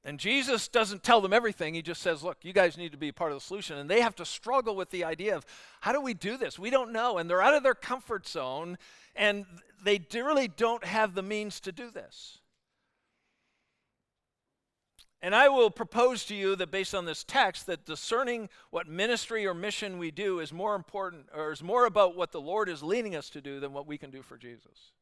And 0.07 0.21
Jesus 0.21 0.69
doesn't 0.69 1.03
tell 1.03 1.21
them 1.21 1.33
everything. 1.33 1.75
He 1.75 1.83
just 1.83 2.01
says, 2.01 2.23
look, 2.23 2.39
you 2.43 2.53
guys 2.53 2.79
need 2.79 2.93
to 2.93 2.97
be 2.97 3.11
part 3.11 3.33
of 3.33 3.39
the 3.39 3.45
solution. 3.45 3.77
And 3.77 3.91
they 3.91 4.03
have 4.03 4.15
to 4.15 4.25
struggle 4.25 4.77
with 4.77 4.91
the 4.91 5.03
idea 5.03 5.35
of 5.35 5.45
how 5.81 5.91
do 5.91 6.01
we 6.01 6.15
do 6.15 6.37
this? 6.37 6.61
We 6.61 6.71
don't 6.71 6.93
know. 6.93 7.19
And 7.19 7.29
they're 7.29 7.43
out 7.43 7.55
of 7.55 7.65
their 7.65 7.75
comfort 7.75 8.29
zone, 8.29 8.79
and 9.17 9.47
they 9.83 10.01
really 10.15 10.47
don't 10.47 10.85
have 10.85 11.17
the 11.17 11.25
means 11.25 11.59
to 11.59 11.73
do 11.73 11.91
this. 11.91 12.39
And 15.21 15.35
I 15.35 15.49
will 15.49 15.73
propose 15.73 16.25
to 16.27 16.37
you 16.37 16.55
that 16.55 16.71
based 16.71 16.95
on 16.95 17.05
this 17.05 17.25
text, 17.25 17.67
that 17.67 17.85
discerning 17.85 18.49
what 18.71 18.87
ministry 18.87 19.45
or 19.45 19.55
mission 19.55 19.99
we 19.99 20.13
do 20.13 20.39
is 20.39 20.53
more 20.53 20.77
important, 20.77 21.27
or 21.35 21.51
is 21.51 21.65
more 21.65 21.85
about 21.85 22.15
what 22.15 22.31
the 22.31 22.41
Lord 22.41 22.69
is 22.69 22.81
leading 22.81 23.17
us 23.17 23.29
to 23.31 23.41
do 23.41 23.59
than 23.59 23.73
what 23.73 23.89
we 23.89 23.99
can 23.99 24.13
do 24.13 24.23
for 24.23 24.37
Jesus. 24.37 24.93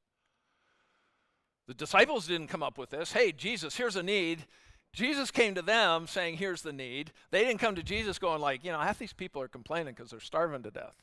The 1.67 1.75
disciples 1.75 2.27
didn't 2.27 2.49
come 2.49 2.63
up 2.63 2.79
with 2.79 2.89
this. 2.89 3.13
Hey, 3.13 3.33
Jesus, 3.33 3.77
here's 3.77 3.97
a 3.97 4.03
need 4.03 4.47
Jesus 4.95 5.31
came 5.31 5.55
to 5.57 5.63
them 5.63 6.07
saying, 6.07 6.37
Here's 6.37 6.63
the 6.63 6.73
need. 6.73 7.13
They 7.31 7.45
didn't 7.45 7.61
come 7.61 7.75
to 7.75 7.83
Jesus 7.83 8.19
going, 8.19 8.41
like, 8.41 8.65
you 8.65 8.73
know, 8.73 8.79
half 8.79 8.99
these 8.99 9.13
people 9.13 9.43
are 9.43 9.49
complaining 9.49 9.95
because 9.95 10.11
they're 10.11 10.21
starving 10.21 10.63
to 10.63 10.71
death. 10.71 10.95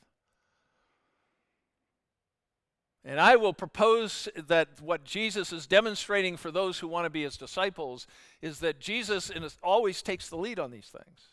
And 3.03 3.19
I 3.19 3.35
will 3.35 3.53
propose 3.53 4.29
that 4.35 4.79
what 4.79 5.03
Jesus 5.03 5.51
is 5.51 5.65
demonstrating 5.65 6.37
for 6.37 6.51
those 6.51 6.77
who 6.79 6.87
want 6.87 7.05
to 7.05 7.09
be 7.09 7.23
his 7.23 7.35
disciples 7.35 8.05
is 8.41 8.59
that 8.59 8.79
Jesus 8.79 9.31
always 9.63 10.03
takes 10.03 10.29
the 10.29 10.37
lead 10.37 10.59
on 10.59 10.69
these 10.69 10.85
things. 10.85 11.31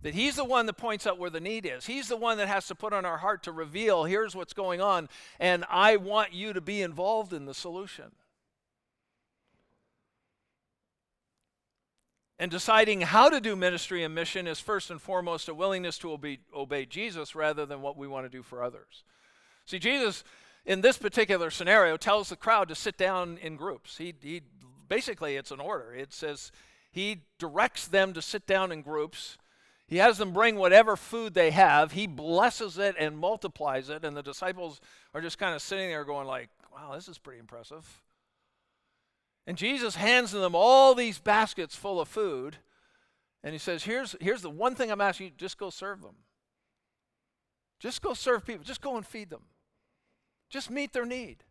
That 0.00 0.14
he's 0.14 0.36
the 0.36 0.44
one 0.44 0.66
that 0.66 0.74
points 0.74 1.06
out 1.06 1.18
where 1.18 1.28
the 1.28 1.40
need 1.40 1.66
is. 1.66 1.84
He's 1.84 2.08
the 2.08 2.16
one 2.16 2.38
that 2.38 2.48
has 2.48 2.66
to 2.68 2.74
put 2.74 2.92
on 2.92 3.04
our 3.04 3.18
heart 3.18 3.42
to 3.42 3.52
reveal 3.52 4.04
here's 4.04 4.34
what's 4.34 4.52
going 4.52 4.80
on, 4.80 5.08
and 5.38 5.64
I 5.68 5.96
want 5.96 6.32
you 6.32 6.52
to 6.52 6.60
be 6.60 6.80
involved 6.80 7.32
in 7.32 7.44
the 7.44 7.54
solution. 7.54 8.12
And 12.38 12.50
deciding 12.50 13.00
how 13.00 13.28
to 13.28 13.40
do 13.40 13.56
ministry 13.56 14.04
and 14.04 14.14
mission 14.14 14.46
is 14.46 14.60
first 14.60 14.90
and 14.90 15.02
foremost 15.02 15.48
a 15.48 15.54
willingness 15.54 15.98
to 15.98 16.12
obey, 16.12 16.38
obey, 16.54 16.86
Jesus 16.86 17.34
rather 17.34 17.66
than 17.66 17.82
what 17.82 17.96
we 17.96 18.06
want 18.06 18.26
to 18.26 18.30
do 18.30 18.44
for 18.44 18.62
others. 18.62 19.02
See, 19.66 19.80
Jesus, 19.80 20.22
in 20.64 20.80
this 20.80 20.98
particular 20.98 21.50
scenario, 21.50 21.96
tells 21.96 22.28
the 22.28 22.36
crowd 22.36 22.68
to 22.68 22.76
sit 22.76 22.96
down 22.96 23.38
in 23.42 23.56
groups. 23.56 23.98
He, 23.98 24.14
he 24.22 24.42
basically, 24.88 25.36
it's 25.36 25.50
an 25.50 25.60
order. 25.60 25.92
It 25.92 26.12
says 26.12 26.52
he 26.92 27.22
directs 27.38 27.88
them 27.88 28.12
to 28.14 28.22
sit 28.22 28.46
down 28.46 28.70
in 28.70 28.82
groups. 28.82 29.36
He 29.88 29.96
has 29.96 30.18
them 30.18 30.32
bring 30.32 30.56
whatever 30.56 30.96
food 30.96 31.34
they 31.34 31.50
have. 31.50 31.92
He 31.92 32.06
blesses 32.06 32.78
it 32.78 32.94
and 32.98 33.18
multiplies 33.18 33.88
it, 33.88 34.04
and 34.04 34.16
the 34.16 34.22
disciples 34.22 34.80
are 35.12 35.20
just 35.20 35.38
kind 35.38 35.54
of 35.54 35.62
sitting 35.62 35.88
there 35.88 36.04
going 36.04 36.26
like, 36.26 36.50
"Wow, 36.72 36.94
this 36.94 37.08
is 37.08 37.18
pretty 37.18 37.40
impressive." 37.40 37.84
And 39.48 39.56
Jesus 39.56 39.96
hands 39.96 40.32
them 40.32 40.54
all 40.54 40.94
these 40.94 41.18
baskets 41.18 41.74
full 41.74 42.02
of 42.02 42.06
food. 42.06 42.58
And 43.42 43.54
he 43.54 43.58
says, 43.58 43.82
here's, 43.82 44.14
here's 44.20 44.42
the 44.42 44.50
one 44.50 44.74
thing 44.74 44.90
I'm 44.90 45.00
asking 45.00 45.28
you 45.28 45.32
just 45.38 45.56
go 45.56 45.70
serve 45.70 46.02
them. 46.02 46.16
Just 47.80 48.02
go 48.02 48.12
serve 48.12 48.44
people. 48.44 48.62
Just 48.62 48.82
go 48.82 48.98
and 48.98 49.06
feed 49.06 49.30
them. 49.30 49.44
Just 50.50 50.70
meet 50.70 50.92
their 50.92 51.06
need. 51.06 51.44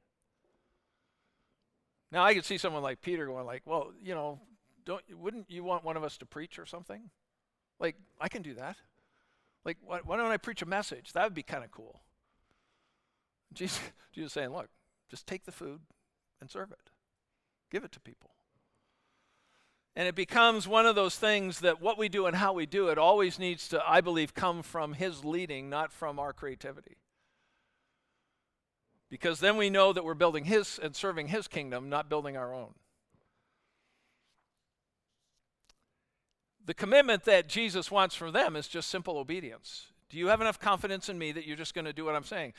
Now 2.11 2.23
I 2.23 2.35
could 2.35 2.45
see 2.45 2.59
someone 2.59 2.83
like 2.83 3.01
Peter 3.01 3.25
going 3.25 3.47
like, 3.47 3.63
well, 3.65 3.91
you 3.99 4.13
know, 4.13 4.41
don't 4.85 5.01
wouldn't 5.17 5.49
you 5.49 5.63
want 5.63 5.83
one 5.83 5.97
of 5.97 6.03
us 6.03 6.19
to 6.19 6.25
preach 6.27 6.59
or 6.59 6.67
something? 6.67 7.09
Like, 7.79 7.95
I 8.21 8.27
can 8.29 8.43
do 8.43 8.53
that. 8.53 8.77
Like, 9.65 9.77
why, 9.83 10.01
why 10.05 10.17
don't 10.17 10.31
I 10.31 10.37
preach 10.37 10.61
a 10.61 10.67
message? 10.67 11.13
That 11.13 11.23
would 11.23 11.33
be 11.33 11.41
kind 11.41 11.63
of 11.63 11.71
cool. 11.71 11.99
Jesus, 13.53 13.81
Jesus 14.13 14.33
saying, 14.33 14.49
look, 14.49 14.69
just 15.09 15.25
take 15.25 15.45
the 15.45 15.51
food 15.51 15.79
and 16.39 16.51
serve 16.51 16.71
it. 16.71 16.91
Give 17.71 17.83
it 17.83 17.91
to 17.93 17.99
people. 17.99 18.31
And 19.95 20.07
it 20.07 20.15
becomes 20.15 20.67
one 20.67 20.85
of 20.85 20.95
those 20.95 21.15
things 21.15 21.61
that 21.61 21.81
what 21.81 21.97
we 21.97 22.07
do 22.07 22.27
and 22.27 22.35
how 22.35 22.53
we 22.53 22.65
do 22.65 22.89
it 22.89 22.97
always 22.97 23.39
needs 23.39 23.67
to, 23.69 23.81
I 23.87 24.01
believe, 24.01 24.33
come 24.33 24.61
from 24.61 24.93
His 24.93 25.25
leading, 25.25 25.69
not 25.69 25.91
from 25.91 26.19
our 26.19 26.33
creativity. 26.33 26.97
Because 29.09 29.39
then 29.39 29.57
we 29.57 29.69
know 29.69 29.93
that 29.93 30.03
we're 30.03 30.13
building 30.13 30.45
His 30.45 30.79
and 30.81 30.95
serving 30.95 31.29
His 31.29 31.47
kingdom, 31.47 31.89
not 31.89 32.09
building 32.09 32.37
our 32.37 32.53
own. 32.53 32.75
the 36.67 36.73
commitment 36.73 37.23
that 37.23 37.47
Jesus 37.47 37.89
wants 37.89 38.13
from 38.13 38.33
them 38.33 38.55
is 38.55 38.67
just 38.67 38.89
simple 38.89 39.17
obedience. 39.17 39.87
Do 40.09 40.17
you 40.17 40.27
have 40.27 40.41
enough 40.41 40.59
confidence 40.59 41.09
in 41.09 41.17
me 41.17 41.31
that 41.31 41.47
you're 41.47 41.55
just 41.55 41.73
going 41.73 41.85
to 41.85 41.93
do 41.93 42.05
what 42.05 42.13
I'm 42.13 42.25
saying? 42.25 42.53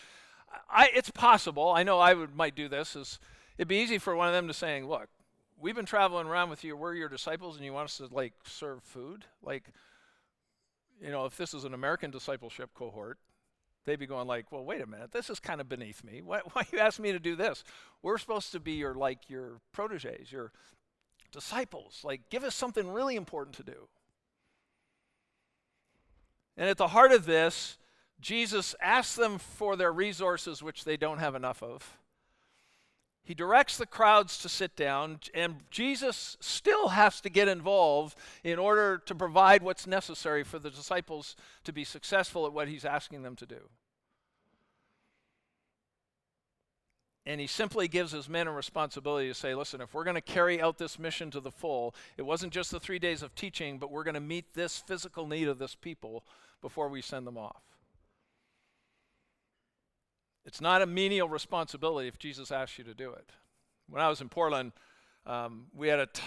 I, 0.71 0.89
it's 0.95 1.11
possible. 1.11 1.69
I 1.69 1.83
know 1.83 2.01
I 2.01 2.15
would, 2.15 2.35
might 2.35 2.55
do 2.55 2.69
this. 2.69 2.97
Is 2.97 3.19
it'd 3.59 3.69
be 3.69 3.77
easy 3.77 3.99
for 3.99 4.17
one 4.17 4.29
of 4.29 4.35
them 4.35 4.47
to 4.49 4.55
saying, 4.55 4.89
"Look, 4.89 5.09
we've 5.59 5.75
been 5.75 5.85
traveling 5.85 6.27
around 6.27 6.49
with 6.51 6.65
you. 6.65 6.77
We're 6.77 6.95
your 6.95 7.09
disciples, 7.09 7.57
and 7.57 7.65
you 7.65 7.73
want 7.73 7.87
us 7.87 7.99
to 7.99 8.07
like 8.07 8.33
serve 8.45 8.83
food. 8.83 9.25
Like, 9.43 9.65
you 11.01 11.11
know, 11.11 11.27
if 11.27 11.37
this 11.37 11.53
is 11.53 11.65
an 11.65 11.75
American 11.75 12.11
discipleship 12.11 12.71
cohort, 12.75 13.19
they'd 13.85 13.99
be 13.99 14.07
going 14.07 14.27
like, 14.27 14.51
"Well, 14.53 14.65
wait 14.65 14.81
a 14.81 14.87
minute. 14.87 15.13
This 15.13 15.29
is 15.29 15.41
kind 15.41 15.61
of 15.61 15.69
beneath 15.69 16.05
me. 16.05 16.23
Why, 16.23 16.41
why 16.53 16.67
you 16.73 16.79
ask 16.79 16.99
me 16.99 17.13
to 17.13 17.19
do 17.19 17.37
this? 17.37 17.65
We're 18.03 18.19
supposed 18.19 18.53
to 18.53 18.61
be 18.61 18.73
your 18.73 18.95
like 18.95 19.29
your 19.29 19.61
proteges, 19.73 20.33
your 20.33 20.53
disciples. 21.33 22.01
Like, 22.05 22.31
give 22.31 22.45
us 22.45 22.55
something 22.55 22.89
really 22.91 23.17
important 23.17 23.57
to 23.57 23.65
do." 23.65 23.89
And 26.57 26.69
at 26.69 26.77
the 26.77 26.89
heart 26.89 27.13
of 27.13 27.25
this, 27.25 27.79
Jesus 28.21 28.75
asks 28.81 29.15
them 29.15 29.39
for 29.39 29.77
their 29.77 29.93
resources, 29.93 30.61
which 30.61 30.85
they 30.85 30.97
don't 30.97 31.19
have 31.19 31.37
enough 31.37 31.63
of. 31.63 31.97
He 33.29 33.35
directs 33.35 33.77
the 33.77 33.85
crowds 33.85 34.39
to 34.39 34.49
sit 34.49 34.75
down, 34.75 35.21
and 35.35 35.57
Jesus 35.71 36.39
still 36.41 36.89
has 36.89 37.21
to 37.21 37.29
get 37.29 37.47
involved 37.47 38.17
in 38.43 38.59
order 38.59 39.03
to 39.05 39.15
provide 39.15 39.63
what's 39.63 39.87
necessary 39.87 40.43
for 40.43 40.59
the 40.59 40.71
disciples 40.71 41.37
to 41.65 41.71
be 41.71 41.85
successful 41.85 42.47
at 42.47 42.55
what 42.55 42.69
he's 42.69 42.87
asking 42.87 43.25
them 43.25 43.37
to 43.37 43.45
do. 43.45 43.69
And 47.27 47.39
he 47.39 47.47
simply 47.47 47.87
gives 47.87 48.13
his 48.13 48.31
men 48.31 48.47
a 48.47 48.53
responsibility 48.53 49.29
to 49.29 49.35
say, 49.35 49.55
listen, 49.55 49.83
if 49.83 49.93
we're 49.93 50.05
going 50.05 50.15
to 50.15 50.23
carry 50.23 50.63
out 50.63 50.79
this 50.79 50.99
mission 50.99 51.31
to 51.33 51.41
the 51.41 51.51
full, 51.51 51.95
it 52.17 52.23
wasn't 52.23 52.55
just 52.55 52.71
the 52.71 52.81
three 52.81 52.99
days 52.99 53.23
of 53.23 53.35
teaching, 53.35 53.77
but 53.77 53.91
we're 53.91 54.05
going 54.05 54.15
to 54.15 54.21
meet 54.21 54.55
this 54.55 54.79
physical 54.79 55.27
need 55.27 55.49
of 55.49 55.59
this 55.59 55.75
people 55.75 56.25
before 56.63 56.89
we 56.89 57.03
send 57.03 57.27
them 57.27 57.37
off. 57.37 57.78
It's 60.45 60.61
not 60.61 60.83
a 60.83 60.87
menial 60.87 61.29
responsibility 61.29 62.09
if 62.09 62.19
Jesus 62.19 62.51
asks 62.51 62.79
you 62.79 62.85
to 62.85 62.95
do 62.95 63.13
it. 63.13 63.31
When 63.89 64.03
I 64.03 64.09
was 64.09 64.21
in 64.21 64.29
Portland, 64.29 64.73
um, 65.27 65.67
we 65.75 65.89
had 65.89 65.99
a 65.99 66.07
t- 66.07 66.23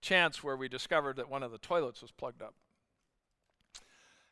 chance 0.00 0.42
where 0.42 0.56
we 0.56 0.68
discovered 0.68 1.16
that 1.16 1.28
one 1.28 1.42
of 1.42 1.52
the 1.52 1.58
toilets 1.58 2.02
was 2.02 2.10
plugged 2.10 2.42
up. 2.42 2.54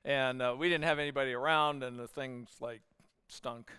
And 0.05 0.41
uh, 0.41 0.57
we 0.59 0.69
didn't 0.69 0.85
have 0.85 0.99
anybody 0.99 1.33
around, 1.33 1.83
and 1.83 1.99
the 1.99 2.09
things 2.09 2.49
like 2.61 2.81
stunk. 3.29 3.71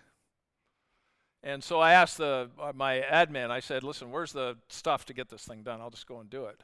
And 1.42 1.62
so 1.62 1.80
I 1.80 1.92
asked 1.92 2.18
the, 2.18 2.50
uh, 2.60 2.72
my 2.74 3.00
admin, 3.00 3.50
I 3.50 3.60
said, 3.60 3.82
listen, 3.82 4.12
where's 4.12 4.32
the 4.32 4.56
stuff 4.68 5.04
to 5.06 5.14
get 5.14 5.28
this 5.28 5.44
thing 5.44 5.62
done? 5.62 5.80
I'll 5.80 5.90
just 5.90 6.06
go 6.06 6.20
and 6.20 6.30
do 6.30 6.46
it. 6.46 6.62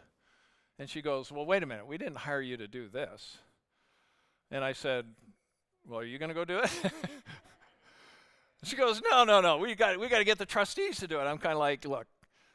And 0.78 0.88
she 0.88 1.02
goes, 1.02 1.32
well, 1.32 1.44
wait 1.44 1.64
a 1.64 1.66
minute, 1.66 1.86
we 1.86 1.98
didn't 1.98 2.18
hire 2.18 2.40
you 2.40 2.56
to 2.56 2.68
do 2.68 2.88
this. 2.88 3.38
And 4.50 4.64
I 4.64 4.72
said, 4.72 5.06
well, 5.86 5.98
are 5.98 6.04
you 6.04 6.18
going 6.18 6.28
to 6.28 6.34
go 6.34 6.44
do 6.44 6.58
it? 6.58 6.70
she 8.64 8.76
goes, 8.76 9.00
no, 9.10 9.24
no, 9.24 9.40
no, 9.40 9.58
we 9.58 9.74
got, 9.74 9.98
we 9.98 10.08
got 10.08 10.18
to 10.18 10.24
get 10.24 10.38
the 10.38 10.46
trustees 10.46 10.98
to 10.98 11.06
do 11.06 11.20
it. 11.20 11.24
I'm 11.24 11.38
kind 11.38 11.52
of 11.52 11.58
like, 11.58 11.84
look, 11.84 12.06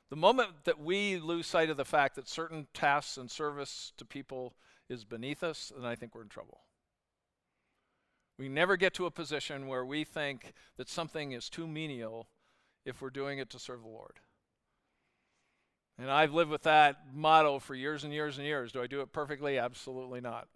the 0.09 0.15
moment 0.15 0.49
that 0.65 0.79
we 0.79 1.17
lose 1.17 1.47
sight 1.47 1.69
of 1.69 1.77
the 1.77 1.85
fact 1.85 2.15
that 2.15 2.27
certain 2.27 2.67
tasks 2.73 3.17
and 3.17 3.31
service 3.31 3.93
to 3.97 4.05
people 4.05 4.53
is 4.89 5.05
beneath 5.05 5.43
us, 5.43 5.71
then 5.75 5.85
I 5.85 5.95
think 5.95 6.13
we're 6.13 6.23
in 6.23 6.29
trouble. 6.29 6.61
We 8.37 8.49
never 8.49 8.77
get 8.77 8.93
to 8.95 9.05
a 9.05 9.11
position 9.11 9.67
where 9.67 9.85
we 9.85 10.03
think 10.03 10.53
that 10.77 10.89
something 10.89 11.31
is 11.31 11.49
too 11.49 11.67
menial 11.67 12.27
if 12.85 13.01
we're 13.01 13.09
doing 13.09 13.39
it 13.39 13.49
to 13.51 13.59
serve 13.59 13.83
the 13.83 13.87
Lord. 13.87 14.19
And 15.97 16.11
I've 16.11 16.33
lived 16.33 16.49
with 16.49 16.63
that 16.63 16.97
motto 17.13 17.59
for 17.59 17.75
years 17.75 18.03
and 18.03 18.11
years 18.11 18.37
and 18.37 18.45
years. 18.45 18.71
Do 18.71 18.81
I 18.81 18.87
do 18.87 19.01
it 19.01 19.13
perfectly? 19.13 19.57
Absolutely 19.57 20.21
not. 20.21 20.47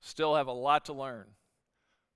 Still 0.00 0.36
have 0.36 0.46
a 0.46 0.52
lot 0.52 0.84
to 0.86 0.92
learn. 0.92 1.26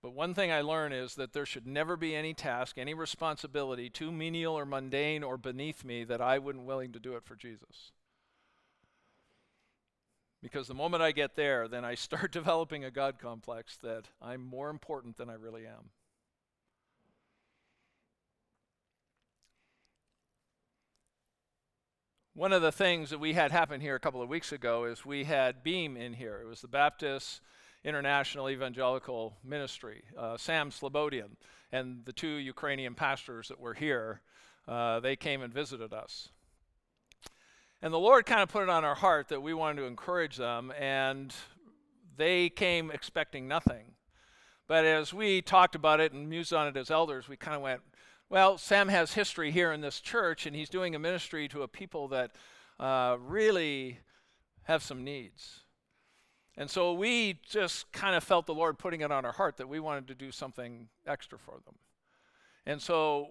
But 0.02 0.14
one 0.14 0.32
thing 0.32 0.50
I 0.50 0.62
learn 0.62 0.92
is 0.92 1.14
that 1.16 1.34
there 1.34 1.44
should 1.44 1.66
never 1.66 1.96
be 1.96 2.16
any 2.16 2.32
task, 2.32 2.78
any 2.78 2.94
responsibility 2.94 3.90
too 3.90 4.10
menial 4.10 4.58
or 4.58 4.64
mundane 4.64 5.22
or 5.22 5.36
beneath 5.36 5.84
me 5.84 6.04
that 6.04 6.22
I 6.22 6.38
wouldn't 6.38 6.64
willing 6.64 6.92
to 6.92 6.98
do 6.98 7.16
it 7.16 7.24
for 7.24 7.36
Jesus. 7.36 7.92
Because 10.42 10.68
the 10.68 10.74
moment 10.74 11.02
I 11.02 11.12
get 11.12 11.36
there, 11.36 11.68
then 11.68 11.84
I 11.84 11.94
start 11.94 12.32
developing 12.32 12.82
a 12.82 12.90
God 12.90 13.18
complex 13.18 13.76
that 13.82 14.04
I'm 14.22 14.42
more 14.42 14.70
important 14.70 15.18
than 15.18 15.28
I 15.28 15.34
really 15.34 15.66
am. 15.66 15.90
One 22.32 22.54
of 22.54 22.62
the 22.62 22.72
things 22.72 23.10
that 23.10 23.18
we 23.18 23.34
had 23.34 23.50
happen 23.50 23.82
here 23.82 23.96
a 23.96 24.00
couple 24.00 24.22
of 24.22 24.30
weeks 24.30 24.50
ago 24.50 24.84
is 24.84 25.04
we 25.04 25.24
had 25.24 25.62
Beam 25.62 25.94
in 25.94 26.14
here. 26.14 26.40
It 26.42 26.46
was 26.46 26.62
the 26.62 26.68
Baptist 26.68 27.42
International 27.84 28.50
Evangelical 28.50 29.36
Ministry, 29.42 30.02
uh, 30.18 30.36
Sam 30.36 30.70
Slobodian, 30.70 31.36
and 31.72 32.04
the 32.04 32.12
two 32.12 32.28
Ukrainian 32.28 32.94
pastors 32.94 33.48
that 33.48 33.60
were 33.60 33.74
here. 33.74 34.20
Uh, 34.68 35.00
they 35.00 35.16
came 35.16 35.42
and 35.42 35.52
visited 35.52 35.92
us. 35.92 36.28
And 37.82 37.92
the 37.92 37.98
Lord 37.98 38.26
kind 38.26 38.42
of 38.42 38.50
put 38.50 38.62
it 38.62 38.68
on 38.68 38.84
our 38.84 38.94
heart 38.94 39.28
that 39.28 39.40
we 39.40 39.54
wanted 39.54 39.80
to 39.80 39.86
encourage 39.86 40.36
them, 40.36 40.72
and 40.78 41.34
they 42.16 42.50
came 42.50 42.90
expecting 42.90 43.48
nothing. 43.48 43.94
But 44.68 44.84
as 44.84 45.14
we 45.14 45.40
talked 45.40 45.74
about 45.74 45.98
it 45.98 46.12
and 46.12 46.28
mused 46.28 46.52
on 46.52 46.68
it 46.68 46.76
as 46.76 46.90
elders, 46.90 47.28
we 47.28 47.36
kind 47.36 47.56
of 47.56 47.62
went, 47.62 47.80
well, 48.28 48.58
Sam 48.58 48.88
has 48.88 49.14
history 49.14 49.50
here 49.50 49.72
in 49.72 49.80
this 49.80 50.00
church, 50.00 50.46
and 50.46 50.54
he's 50.54 50.68
doing 50.68 50.94
a 50.94 50.98
ministry 50.98 51.48
to 51.48 51.62
a 51.62 51.68
people 51.68 52.08
that 52.08 52.32
uh, 52.78 53.16
really 53.18 53.98
have 54.64 54.82
some 54.82 55.02
needs. 55.02 55.60
And 56.56 56.70
so 56.70 56.92
we 56.92 57.38
just 57.48 57.90
kind 57.92 58.14
of 58.14 58.24
felt 58.24 58.46
the 58.46 58.54
Lord 58.54 58.78
putting 58.78 59.00
it 59.00 59.10
on 59.10 59.24
our 59.24 59.32
heart 59.32 59.56
that 59.58 59.68
we 59.68 59.80
wanted 59.80 60.08
to 60.08 60.14
do 60.14 60.30
something 60.30 60.88
extra 61.06 61.38
for 61.38 61.60
them. 61.64 61.74
And 62.66 62.80
so, 62.82 63.28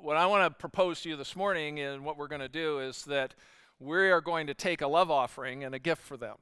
what 0.00 0.16
I 0.16 0.26
want 0.26 0.44
to 0.44 0.58
propose 0.58 1.00
to 1.00 1.08
you 1.08 1.16
this 1.16 1.34
morning 1.34 1.80
and 1.80 2.04
what 2.04 2.16
we're 2.16 2.28
going 2.28 2.40
to 2.40 2.48
do 2.48 2.78
is 2.78 3.04
that 3.06 3.34
we 3.80 4.10
are 4.10 4.20
going 4.20 4.46
to 4.46 4.54
take 4.54 4.80
a 4.80 4.86
love 4.86 5.10
offering 5.10 5.64
and 5.64 5.74
a 5.74 5.78
gift 5.78 6.02
for 6.02 6.16
them. 6.16 6.36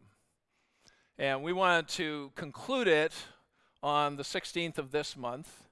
And 1.19 1.43
we 1.43 1.55
wanted 1.55 1.89
to 1.89 2.33
conclude 2.35 2.89
it 2.89 3.15
on 3.83 4.17
the 4.17 4.23
16th 4.23 4.77
of 4.77 4.91
this 4.91 5.17
month. 5.17 5.63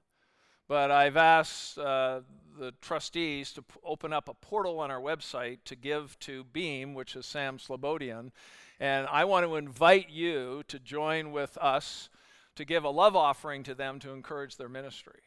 But 0.67 0.89
I've 0.89 1.17
asked 1.17 1.77
uh, 1.77 2.21
the 2.57 2.73
trustees 2.81 3.51
to 3.53 3.61
p- 3.61 3.79
open 3.83 4.11
up 4.11 4.27
a 4.27 4.33
portal 4.33 4.79
on 4.79 4.89
our 4.89 4.99
website 4.99 5.59
to 5.65 5.75
give 5.75 6.17
to 6.21 6.43
Beam, 6.45 6.95
which 6.95 7.15
is 7.15 7.27
Sam 7.27 7.59
Slobodian. 7.59 8.31
And 8.79 9.07
I 9.07 9.25
want 9.25 9.45
to 9.45 9.55
invite 9.55 10.09
you 10.09 10.63
to 10.67 10.79
join 10.79 11.31
with 11.31 11.57
us 11.57 12.09
to 12.55 12.65
give 12.65 12.83
a 12.83 12.89
love 12.89 13.15
offering 13.15 13.63
to 13.63 13.75
them 13.75 13.99
to 13.99 14.11
encourage 14.11 14.57
their 14.57 14.69
ministry. 14.69 15.21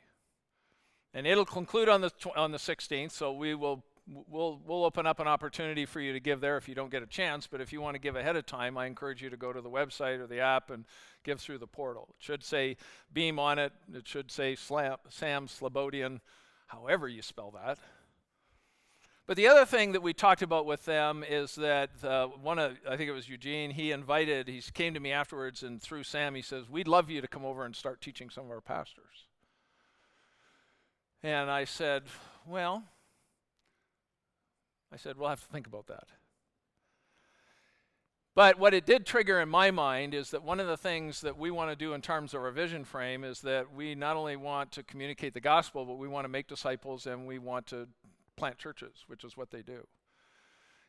And 1.14 1.26
it'll 1.26 1.44
conclude 1.44 1.88
on 1.88 2.00
the, 2.00 2.10
tw- 2.10 2.36
on 2.36 2.52
the 2.52 2.58
16th, 2.58 3.12
so 3.12 3.32
we 3.32 3.54
will 3.54 3.84
we'll 4.28 4.60
we'll 4.66 4.84
open 4.84 5.06
up 5.06 5.20
an 5.20 5.28
opportunity 5.28 5.84
for 5.84 6.00
you 6.00 6.12
to 6.12 6.20
give 6.20 6.40
there 6.40 6.56
if 6.56 6.68
you 6.68 6.74
don't 6.74 6.90
get 6.90 7.02
a 7.02 7.06
chance. 7.06 7.46
But 7.46 7.60
if 7.60 7.72
you 7.72 7.80
want 7.80 7.94
to 7.94 8.00
give 8.00 8.16
ahead 8.16 8.36
of 8.36 8.46
time, 8.46 8.78
I 8.78 8.86
encourage 8.86 9.22
you 9.22 9.30
to 9.30 9.36
go 9.36 9.52
to 9.52 9.60
the 9.60 9.70
website 9.70 10.18
or 10.18 10.26
the 10.26 10.40
app 10.40 10.70
and 10.70 10.84
give 11.24 11.40
through 11.40 11.58
the 11.58 11.66
portal. 11.66 12.08
It 12.10 12.22
should 12.24 12.44
say 12.44 12.76
Beam 13.12 13.38
on 13.38 13.58
it. 13.58 13.72
It 13.92 14.06
should 14.06 14.30
say 14.30 14.54
Slam, 14.54 14.96
Sam 15.08 15.46
Slobodian, 15.46 16.20
however 16.66 17.08
you 17.08 17.22
spell 17.22 17.52
that. 17.62 17.78
But 19.28 19.36
the 19.36 19.46
other 19.46 19.64
thing 19.66 19.92
that 19.92 20.02
we 20.02 20.12
talked 20.14 20.42
about 20.42 20.66
with 20.66 20.86
them 20.86 21.22
is 21.22 21.54
that 21.56 21.90
uh, 22.02 22.26
one 22.26 22.58
of 22.58 22.78
I 22.88 22.96
think 22.96 23.08
it 23.08 23.12
was 23.12 23.28
Eugene. 23.28 23.70
He 23.70 23.92
invited. 23.92 24.48
He 24.48 24.60
came 24.72 24.94
to 24.94 25.00
me 25.00 25.12
afterwards, 25.12 25.62
and 25.62 25.80
through 25.80 26.02
Sam, 26.02 26.34
he 26.34 26.42
says, 26.42 26.68
"We'd 26.68 26.88
love 26.88 27.10
you 27.10 27.20
to 27.20 27.28
come 27.28 27.44
over 27.44 27.64
and 27.64 27.76
start 27.76 28.00
teaching 28.00 28.30
some 28.30 28.46
of 28.46 28.50
our 28.50 28.60
pastors." 28.60 29.26
And 31.22 31.48
I 31.48 31.64
said, 31.64 32.04
"Well." 32.44 32.82
I 34.92 34.96
said, 34.96 35.18
we'll 35.18 35.28
have 35.28 35.42
to 35.42 35.52
think 35.52 35.66
about 35.66 35.86
that. 35.88 36.04
But 38.34 38.58
what 38.58 38.72
it 38.72 38.86
did 38.86 39.04
trigger 39.04 39.40
in 39.40 39.48
my 39.48 39.70
mind 39.70 40.14
is 40.14 40.30
that 40.30 40.42
one 40.42 40.60
of 40.60 40.66
the 40.66 40.76
things 40.76 41.20
that 41.22 41.36
we 41.36 41.50
want 41.50 41.70
to 41.70 41.76
do 41.76 41.92
in 41.92 42.00
terms 42.00 42.32
of 42.32 42.40
our 42.40 42.50
vision 42.52 42.84
frame 42.84 43.24
is 43.24 43.40
that 43.40 43.74
we 43.74 43.94
not 43.94 44.16
only 44.16 44.36
want 44.36 44.72
to 44.72 44.82
communicate 44.82 45.34
the 45.34 45.40
gospel, 45.40 45.84
but 45.84 45.98
we 45.98 46.08
want 46.08 46.24
to 46.24 46.28
make 46.28 46.46
disciples 46.46 47.06
and 47.06 47.26
we 47.26 47.38
want 47.38 47.66
to 47.66 47.88
plant 48.38 48.56
churches, 48.56 49.04
which 49.08 49.24
is 49.24 49.36
what 49.36 49.50
they 49.50 49.62
do. 49.62 49.86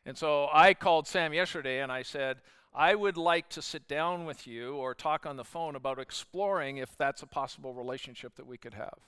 And 0.06 0.16
so 0.16 0.48
I 0.52 0.72
called 0.72 1.06
Sam 1.06 1.34
yesterday 1.34 1.80
and 1.82 1.92
I 1.92 2.02
said, 2.02 2.38
I 2.72 2.94
would 2.94 3.16
like 3.16 3.48
to 3.50 3.62
sit 3.62 3.88
down 3.88 4.24
with 4.24 4.46
you 4.46 4.76
or 4.76 4.94
talk 4.94 5.26
on 5.26 5.36
the 5.36 5.44
phone 5.44 5.74
about 5.74 5.98
exploring 5.98 6.78
if 6.78 6.96
that's 6.96 7.22
a 7.22 7.26
possible 7.26 7.74
relationship 7.74 8.36
that 8.36 8.46
we 8.46 8.56
could 8.56 8.74
have. 8.74 8.98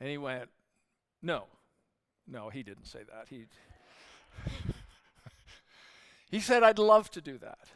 And 0.00 0.10
he 0.10 0.18
went, 0.18 0.48
No. 1.22 1.44
No, 2.26 2.50
he 2.50 2.62
didn't 2.62 2.86
say 2.86 3.00
that. 3.08 3.28
He, 3.28 3.46
he 6.30 6.40
said, 6.40 6.62
I'd 6.62 6.78
love 6.78 7.10
to 7.12 7.20
do 7.20 7.38
that. 7.38 7.68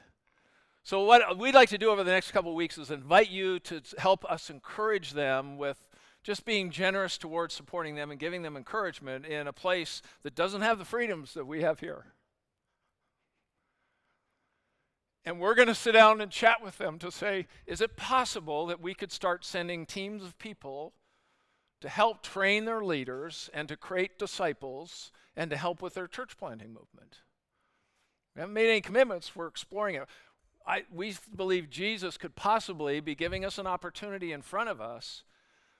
So, 0.83 1.03
what 1.03 1.37
we'd 1.37 1.55
like 1.55 1.69
to 1.71 1.79
do 1.79 1.91
over 1.91 2.05
the 2.05 2.13
next 2.13 2.31
couple 2.31 2.53
of 2.53 2.57
weeks 2.57 2.79
is 2.79 2.93
invite 2.93 3.29
you 3.29 3.59
to 3.61 3.83
help 3.99 4.25
us 4.25 4.51
encourage 4.51 5.13
them 5.13 5.57
with 5.59 5.79
just 6.27 6.45
being 6.45 6.73
generous 6.73 7.17
towards 7.17 7.55
supporting 7.55 7.95
them 7.95 8.11
and 8.11 8.19
giving 8.19 8.43
them 8.43 8.57
encouragement 8.57 9.25
in 9.25 9.47
a 9.47 9.53
place 9.53 10.03
that 10.25 10.35
doesn't 10.35 10.63
have 10.63 10.77
the 10.77 10.85
freedoms 10.85 11.35
that 11.35 11.47
we 11.47 11.63
have 11.63 11.79
here. 11.79 12.07
And 15.25 15.39
we're 15.39 15.55
going 15.55 15.69
to 15.69 15.75
sit 15.75 15.93
down 15.93 16.21
and 16.21 16.29
chat 16.29 16.61
with 16.61 16.79
them 16.79 16.99
to 16.99 17.13
say, 17.13 17.47
is 17.65 17.81
it 17.81 17.97
possible 17.97 18.67
that 18.67 18.81
we 18.81 18.93
could 18.93 19.13
start 19.13 19.45
sending 19.45 19.87
teams 19.87 20.25
of 20.25 20.37
people 20.41 20.95
to 21.81 21.89
help 21.89 22.25
train 22.25 22.65
their 22.65 22.83
leaders 22.83 23.49
and 23.55 23.69
to 23.69 23.77
create 23.77 24.19
disciples 24.19 25.13
and 25.37 25.49
to 25.51 25.57
help 25.57 25.81
with 25.81 25.95
their 25.95 26.09
church 26.09 26.37
planting 26.37 26.71
movement? 26.71 27.21
We 28.35 28.41
haven't 28.41 28.55
made 28.55 28.69
any 28.69 28.81
commitments, 28.81 29.37
we're 29.37 29.47
exploring 29.47 29.95
it. 29.95 30.09
I, 30.67 30.87
we 30.93 31.15
believe 31.37 31.71
Jesus 31.71 32.17
could 32.17 32.35
possibly 32.35 32.99
be 32.99 33.15
giving 33.15 33.45
us 33.45 33.59
an 33.59 33.69
opportunity 33.69 34.33
in 34.33 34.43
front 34.43 34.69
of 34.69 34.81
us 34.81 35.23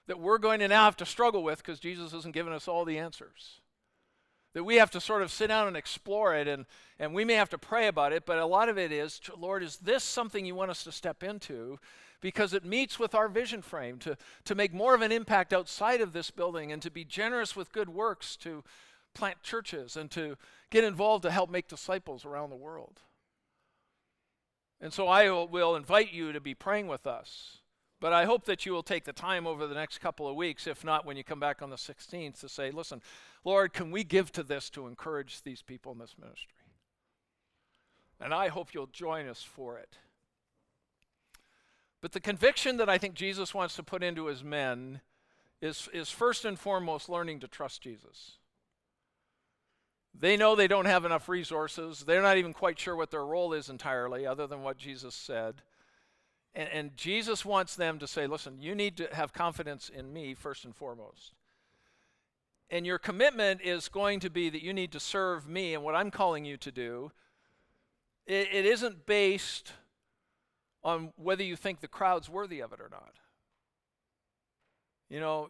that 0.07 0.19
we're 0.19 0.37
going 0.37 0.59
to 0.59 0.67
now 0.67 0.85
have 0.85 0.97
to 0.97 1.05
struggle 1.05 1.43
with 1.43 1.59
because 1.59 1.79
Jesus 1.79 2.11
hasn't 2.11 2.33
given 2.33 2.53
us 2.53 2.67
all 2.67 2.85
the 2.85 2.97
answers. 2.97 3.59
That 4.53 4.63
we 4.63 4.77
have 4.77 4.89
to 4.91 5.01
sort 5.01 5.21
of 5.21 5.31
sit 5.31 5.47
down 5.47 5.67
and 5.67 5.77
explore 5.77 6.33
it 6.35 6.47
and, 6.47 6.65
and 6.97 7.13
we 7.13 7.25
may 7.25 7.33
have 7.33 7.49
to 7.49 7.57
pray 7.57 7.87
about 7.87 8.13
it 8.13 8.25
but 8.25 8.39
a 8.39 8.45
lot 8.45 8.69
of 8.69 8.77
it 8.77 8.91
is 8.91 9.21
lord 9.37 9.61
is 9.61 9.77
this 9.77 10.03
something 10.03 10.45
you 10.45 10.55
want 10.55 10.71
us 10.71 10.83
to 10.85 10.91
step 10.91 11.23
into? 11.23 11.77
Because 12.21 12.53
it 12.53 12.65
meets 12.65 12.97
with 12.97 13.13
our 13.13 13.27
vision 13.27 13.61
frame 13.61 13.99
to, 13.99 14.17
to 14.45 14.55
make 14.55 14.73
more 14.73 14.95
of 14.95 15.01
an 15.03 15.11
impact 15.11 15.53
outside 15.53 16.01
of 16.01 16.13
this 16.13 16.31
building 16.31 16.71
and 16.71 16.81
to 16.81 16.89
be 16.89 17.05
generous 17.05 17.55
with 17.55 17.71
good 17.71 17.89
works 17.89 18.35
to 18.37 18.63
plant 19.13 19.43
churches 19.43 19.95
and 19.95 20.09
to 20.11 20.37
get 20.71 20.83
involved 20.83 21.23
to 21.23 21.31
help 21.31 21.51
make 21.51 21.67
disciples 21.67 22.25
around 22.25 22.49
the 22.49 22.55
world. 22.55 23.01
And 24.81 24.93
so 24.93 25.07
i 25.07 25.29
will 25.29 25.75
invite 25.75 26.11
you 26.11 26.31
to 26.31 26.39
be 26.39 26.55
praying 26.55 26.87
with 26.87 27.05
us 27.05 27.59
but 27.99 28.13
I 28.13 28.25
hope 28.25 28.45
that 28.45 28.65
you 28.65 28.73
will 28.73 28.83
take 28.83 29.05
the 29.05 29.13
time 29.13 29.47
over 29.47 29.65
the 29.65 29.75
next 29.75 29.99
couple 29.99 30.27
of 30.27 30.35
weeks, 30.35 30.67
if 30.67 30.83
not 30.83 31.05
when 31.05 31.17
you 31.17 31.23
come 31.23 31.39
back 31.39 31.61
on 31.61 31.69
the 31.69 31.75
16th, 31.75 32.39
to 32.41 32.49
say, 32.49 32.69
listen, 32.69 33.01
Lord, 33.43 33.73
can 33.73 33.91
we 33.91 34.03
give 34.03 34.31
to 34.33 34.43
this 34.43 34.69
to 34.71 34.87
encourage 34.87 35.41
these 35.41 35.61
people 35.61 35.91
in 35.91 35.97
this 35.97 36.15
ministry? 36.19 36.53
And 38.19 38.33
I 38.33 38.49
hope 38.49 38.73
you'll 38.73 38.87
join 38.87 39.27
us 39.27 39.41
for 39.41 39.77
it. 39.77 39.97
But 42.01 42.11
the 42.11 42.19
conviction 42.19 42.77
that 42.77 42.89
I 42.89 42.97
think 42.97 43.15
Jesus 43.15 43.53
wants 43.53 43.75
to 43.75 43.83
put 43.83 44.03
into 44.03 44.27
his 44.27 44.43
men 44.43 45.01
is, 45.61 45.89
is 45.93 46.09
first 46.09 46.45
and 46.45 46.59
foremost 46.59 47.09
learning 47.09 47.39
to 47.39 47.47
trust 47.47 47.81
Jesus. 47.81 48.37
They 50.19 50.37
know 50.37 50.55
they 50.55 50.67
don't 50.67 50.85
have 50.85 51.05
enough 51.05 51.29
resources. 51.29 52.03
They're 52.05 52.21
not 52.21 52.37
even 52.37 52.53
quite 52.53 52.79
sure 52.79 52.95
what 52.95 53.11
their 53.11 53.25
role 53.25 53.53
is 53.53 53.69
entirely, 53.69 54.25
other 54.25 54.47
than 54.47 54.63
what 54.63 54.77
Jesus 54.77 55.15
said. 55.15 55.61
And, 56.55 56.69
and 56.69 56.97
Jesus 56.97 57.45
wants 57.45 57.75
them 57.75 57.99
to 57.99 58.07
say, 58.07 58.27
listen, 58.27 58.59
you 58.59 58.75
need 58.75 58.97
to 58.97 59.07
have 59.13 59.33
confidence 59.33 59.89
in 59.89 60.11
me 60.11 60.33
first 60.33 60.65
and 60.65 60.75
foremost. 60.75 61.33
And 62.69 62.85
your 62.85 62.97
commitment 62.97 63.61
is 63.63 63.87
going 63.87 64.19
to 64.21 64.29
be 64.29 64.49
that 64.49 64.63
you 64.63 64.73
need 64.73 64.91
to 64.91 64.99
serve 64.99 65.47
me 65.47 65.73
and 65.73 65.83
what 65.83 65.95
I'm 65.95 66.11
calling 66.11 66.43
you 66.43 66.57
to 66.57 66.71
do. 66.71 67.11
it, 68.25 68.49
it 68.51 68.65
isn't 68.65 69.05
based 69.05 69.71
on 70.83 71.11
whether 71.15 71.43
you 71.43 71.55
think 71.55 71.79
the 71.79 71.87
crowd's 71.87 72.29
worthy 72.29 72.59
of 72.59 72.73
it 72.73 72.79
or 72.79 72.89
not. 72.91 73.15
You 75.09 75.19
know, 75.19 75.49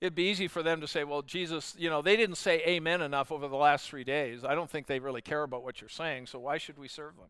it'd 0.00 0.14
be 0.14 0.24
easy 0.24 0.48
for 0.48 0.62
them 0.62 0.80
to 0.80 0.88
say, 0.88 1.04
well, 1.04 1.22
Jesus, 1.22 1.74
you 1.78 1.90
know, 1.90 2.02
they 2.02 2.16
didn't 2.16 2.36
say 2.36 2.62
amen 2.66 3.02
enough 3.02 3.32
over 3.32 3.48
the 3.48 3.56
last 3.56 3.88
three 3.88 4.04
days. 4.04 4.44
I 4.44 4.54
don't 4.54 4.70
think 4.70 4.86
they 4.86 4.98
really 4.98 5.20
care 5.20 5.42
about 5.42 5.62
what 5.62 5.80
you're 5.80 5.88
saying, 5.88 6.26
so 6.26 6.38
why 6.38 6.58
should 6.58 6.78
we 6.78 6.88
serve 6.88 7.16
them? 7.16 7.28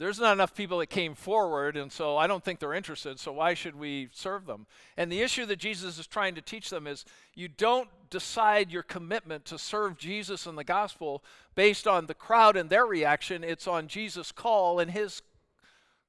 There's 0.00 0.18
not 0.18 0.32
enough 0.32 0.54
people 0.54 0.78
that 0.78 0.86
came 0.86 1.14
forward, 1.14 1.76
and 1.76 1.92
so 1.92 2.16
I 2.16 2.26
don't 2.26 2.42
think 2.42 2.58
they're 2.58 2.72
interested, 2.72 3.20
so 3.20 3.32
why 3.32 3.52
should 3.52 3.76
we 3.76 4.08
serve 4.12 4.46
them? 4.46 4.66
And 4.96 5.12
the 5.12 5.20
issue 5.20 5.44
that 5.44 5.58
Jesus 5.58 5.98
is 5.98 6.06
trying 6.06 6.34
to 6.36 6.40
teach 6.40 6.70
them 6.70 6.86
is 6.86 7.04
you 7.34 7.48
don't 7.48 7.90
decide 8.08 8.72
your 8.72 8.82
commitment 8.82 9.44
to 9.44 9.58
serve 9.58 9.98
Jesus 9.98 10.46
and 10.46 10.56
the 10.56 10.64
gospel 10.64 11.22
based 11.54 11.86
on 11.86 12.06
the 12.06 12.14
crowd 12.14 12.56
and 12.56 12.70
their 12.70 12.86
reaction, 12.86 13.44
it's 13.44 13.68
on 13.68 13.88
Jesus' 13.88 14.32
call 14.32 14.80
and 14.80 14.90
his 14.90 15.20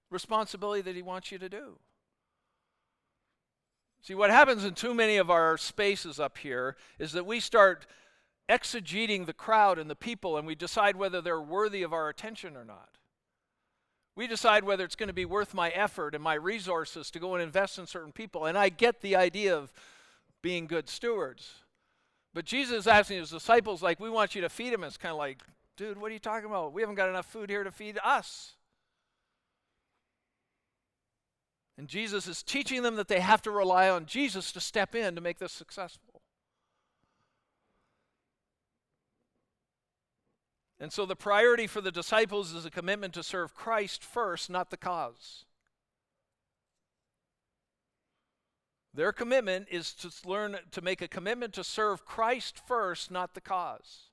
responsibility 0.10 0.82
that 0.84 0.96
he 0.96 1.02
wants 1.02 1.30
you 1.30 1.38
to 1.40 1.50
do. 1.50 1.78
See, 4.04 4.16
what 4.16 4.30
happens 4.30 4.64
in 4.64 4.74
too 4.74 4.94
many 4.94 5.18
of 5.18 5.30
our 5.30 5.58
spaces 5.58 6.18
up 6.18 6.38
here 6.38 6.78
is 6.98 7.12
that 7.12 7.26
we 7.26 7.42
start 7.42 7.86
exegeting 8.48 9.26
the 9.26 9.34
crowd 9.34 9.78
and 9.78 9.90
the 9.90 9.98
people, 9.98 10.38
and 10.38 10.48
we 10.48 10.56
decide 10.56 10.96
whether 10.96 11.20
they're 11.20 11.42
worthy 11.42 11.84
of 11.84 11.92
our 11.92 12.08
attention 12.08 12.56
or 12.56 12.64
not. 12.64 12.98
We 14.16 14.28
decide 14.28 14.64
whether 14.64 14.84
it's 14.84 14.96
going 14.96 15.08
to 15.08 15.14
be 15.14 15.26
worth 15.26 15.54
my 15.54 15.70
effort 15.70 16.14
and 16.14 16.24
my 16.24 16.34
resources 16.34 17.10
to 17.12 17.20
go 17.20 17.34
and 17.34 17.42
invest 17.42 17.80
in 17.80 17.88
certain 17.88 18.12
people. 18.12 18.46
And 18.46 18.58
I 18.58 18.70
get 18.70 19.02
the 19.02 19.16
idea 19.16 19.56
of 19.56 19.72
being 20.42 20.68
good 20.68 20.90
stewards. 20.90 21.54
But 22.34 22.46
Jesus 22.46 22.80
is 22.80 22.88
asking 22.88 23.20
his 23.20 23.30
disciples, 23.30 23.82
like, 23.82 24.00
we 24.00 24.10
want 24.10 24.36
you 24.36 24.42
to 24.42 24.50
feed 24.50 24.74
them. 24.74 24.84
It's 24.84 24.98
kind 24.98 25.12
of 25.12 25.18
like, 25.18 25.40
dude, 25.78 26.00
what 26.00 26.12
are 26.12 26.14
you 26.14 26.20
talking 26.20 26.50
about? 26.50 26.74
We 26.74 26.82
haven't 26.82 26.96
got 26.96 27.10
enough 27.10 27.26
food 27.26 27.50
here 27.50 27.64
to 27.64 27.72
feed 27.72 27.98
us. 28.04 28.54
And 31.78 31.88
Jesus 31.88 32.28
is 32.28 32.44
teaching 32.44 32.84
them 32.84 32.98
that 32.98 33.08
they 33.08 33.22
have 33.22 33.42
to 33.44 33.52
rely 33.52 33.90
on 33.90 34.06
Jesus 34.06 34.52
to 34.52 34.60
step 34.60 34.94
in 34.94 35.16
to 35.16 35.22
make 35.22 35.40
this 35.40 35.54
successful. 35.54 36.11
And 40.82 40.92
so 40.92 41.06
the 41.06 41.16
priority 41.16 41.68
for 41.68 41.80
the 41.80 41.92
disciples 41.92 42.54
is 42.54 42.66
a 42.66 42.72
commitment 42.72 43.14
to 43.14 43.22
serve 43.22 43.54
Christ 43.54 44.04
first, 44.04 44.50
not 44.50 44.72
the 44.72 44.78
cause. 44.78 45.46
Their 48.92 49.14
commitment 49.14 49.68
is 49.70 49.94
to 49.94 50.10
learn 50.28 50.58
to 50.72 50.82
make 50.82 51.04
a 51.04 51.08
commitment 51.08 51.54
to 51.54 51.64
serve 51.64 52.04
Christ 52.04 52.60
first, 52.68 53.12
not 53.12 53.36
the 53.36 53.42
cause. 53.42 54.10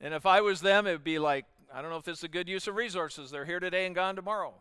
And 0.00 0.14
if 0.14 0.24
I 0.24 0.40
was 0.40 0.62
them, 0.62 0.86
it 0.86 0.92
would 0.92 1.04
be 1.04 1.18
like, 1.18 1.44
I 1.72 1.82
don't 1.82 1.90
know 1.90 1.98
if 1.98 2.04
this 2.04 2.18
is 2.18 2.24
a 2.24 2.28
good 2.28 2.48
use 2.48 2.66
of 2.66 2.76
resources. 2.76 3.30
They're 3.30 3.44
here 3.44 3.60
today 3.60 3.84
and 3.84 3.94
gone 3.94 4.16
tomorrow. 4.16 4.54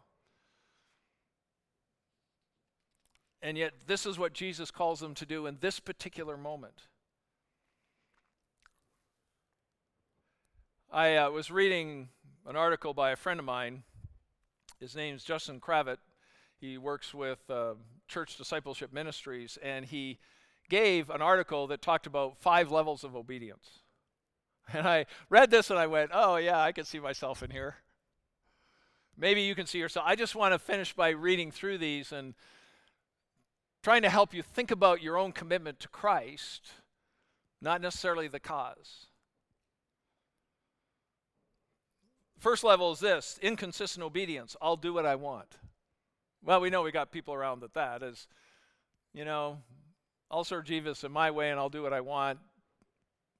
And 3.45 3.59
yet, 3.59 3.73
this 3.85 4.07
is 4.07 4.17
what 4.17 4.33
Jesus 4.33 4.71
calls 4.71 5.01
them 5.01 5.13
to 5.13 5.23
do 5.23 5.45
in 5.45 5.57
this 5.61 5.79
particular 5.79 6.35
moment. 6.35 6.87
I 10.91 11.15
uh, 11.15 11.29
was 11.29 11.51
reading 11.51 12.09
an 12.47 12.55
article 12.55 12.95
by 12.95 13.11
a 13.11 13.15
friend 13.15 13.39
of 13.39 13.45
mine. 13.45 13.83
His 14.79 14.95
name's 14.95 15.23
Justin 15.23 15.59
Gravitt. 15.59 15.99
He 16.59 16.79
works 16.79 17.13
with 17.13 17.37
uh, 17.47 17.75
Church 18.07 18.35
Discipleship 18.35 18.91
Ministries, 18.91 19.59
and 19.61 19.85
he 19.85 20.17
gave 20.67 21.11
an 21.11 21.21
article 21.21 21.67
that 21.67 21.83
talked 21.83 22.07
about 22.07 22.41
five 22.41 22.71
levels 22.71 23.03
of 23.03 23.15
obedience. 23.15 23.69
And 24.73 24.87
I 24.87 25.05
read 25.29 25.51
this 25.51 25.69
and 25.69 25.77
I 25.77 25.85
went, 25.85 26.09
oh, 26.11 26.37
yeah, 26.37 26.59
I 26.59 26.71
can 26.71 26.85
see 26.85 26.99
myself 26.99 27.43
in 27.43 27.51
here. 27.51 27.75
Maybe 29.15 29.41
you 29.41 29.53
can 29.53 29.67
see 29.67 29.77
yourself. 29.77 30.07
I 30.09 30.15
just 30.15 30.33
want 30.33 30.55
to 30.55 30.57
finish 30.57 30.93
by 30.93 31.09
reading 31.09 31.51
through 31.51 31.77
these 31.77 32.11
and 32.11 32.33
trying 33.85 34.01
to 34.01 34.09
help 34.09 34.33
you 34.33 34.41
think 34.41 34.71
about 34.71 35.03
your 35.03 35.15
own 35.15 35.31
commitment 35.31 35.79
to 35.79 35.87
Christ, 35.87 36.71
not 37.61 37.81
necessarily 37.81 38.27
the 38.27 38.39
cause. 38.39 39.05
First 42.39 42.63
level 42.63 42.91
is 42.93 42.99
this 42.99 43.37
inconsistent 43.43 44.03
obedience. 44.03 44.55
I'll 44.59 44.75
do 44.75 44.91
what 44.91 45.05
I 45.05 45.13
want. 45.13 45.59
Well, 46.43 46.61
we 46.61 46.71
know 46.71 46.81
we 46.81 46.91
got 46.91 47.11
people 47.11 47.35
around 47.35 47.59
that 47.59 47.75
that 47.75 48.01
is, 48.01 48.27
you 49.13 49.23
know, 49.23 49.59
I'll 50.31 50.43
serve 50.43 50.65
Jesus 50.65 51.03
in 51.03 51.11
my 51.11 51.29
way 51.29 51.51
and 51.51 51.59
I'll 51.59 51.69
do 51.69 51.83
what 51.83 51.93
I 51.93 52.01
want. 52.01 52.39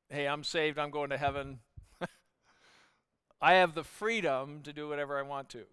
Hey, 0.09 0.27
I'm 0.27 0.43
saved, 0.43 0.77
I'm 0.77 0.91
going 0.91 1.09
to 1.09 1.17
heaven. 1.17 1.57
I 3.41 3.53
have 3.53 3.73
the 3.73 3.83
freedom 3.83 4.61
to 4.61 4.71
do 4.71 4.87
whatever 4.87 5.17
I 5.17 5.23
want 5.23 5.49
to. 5.49 5.63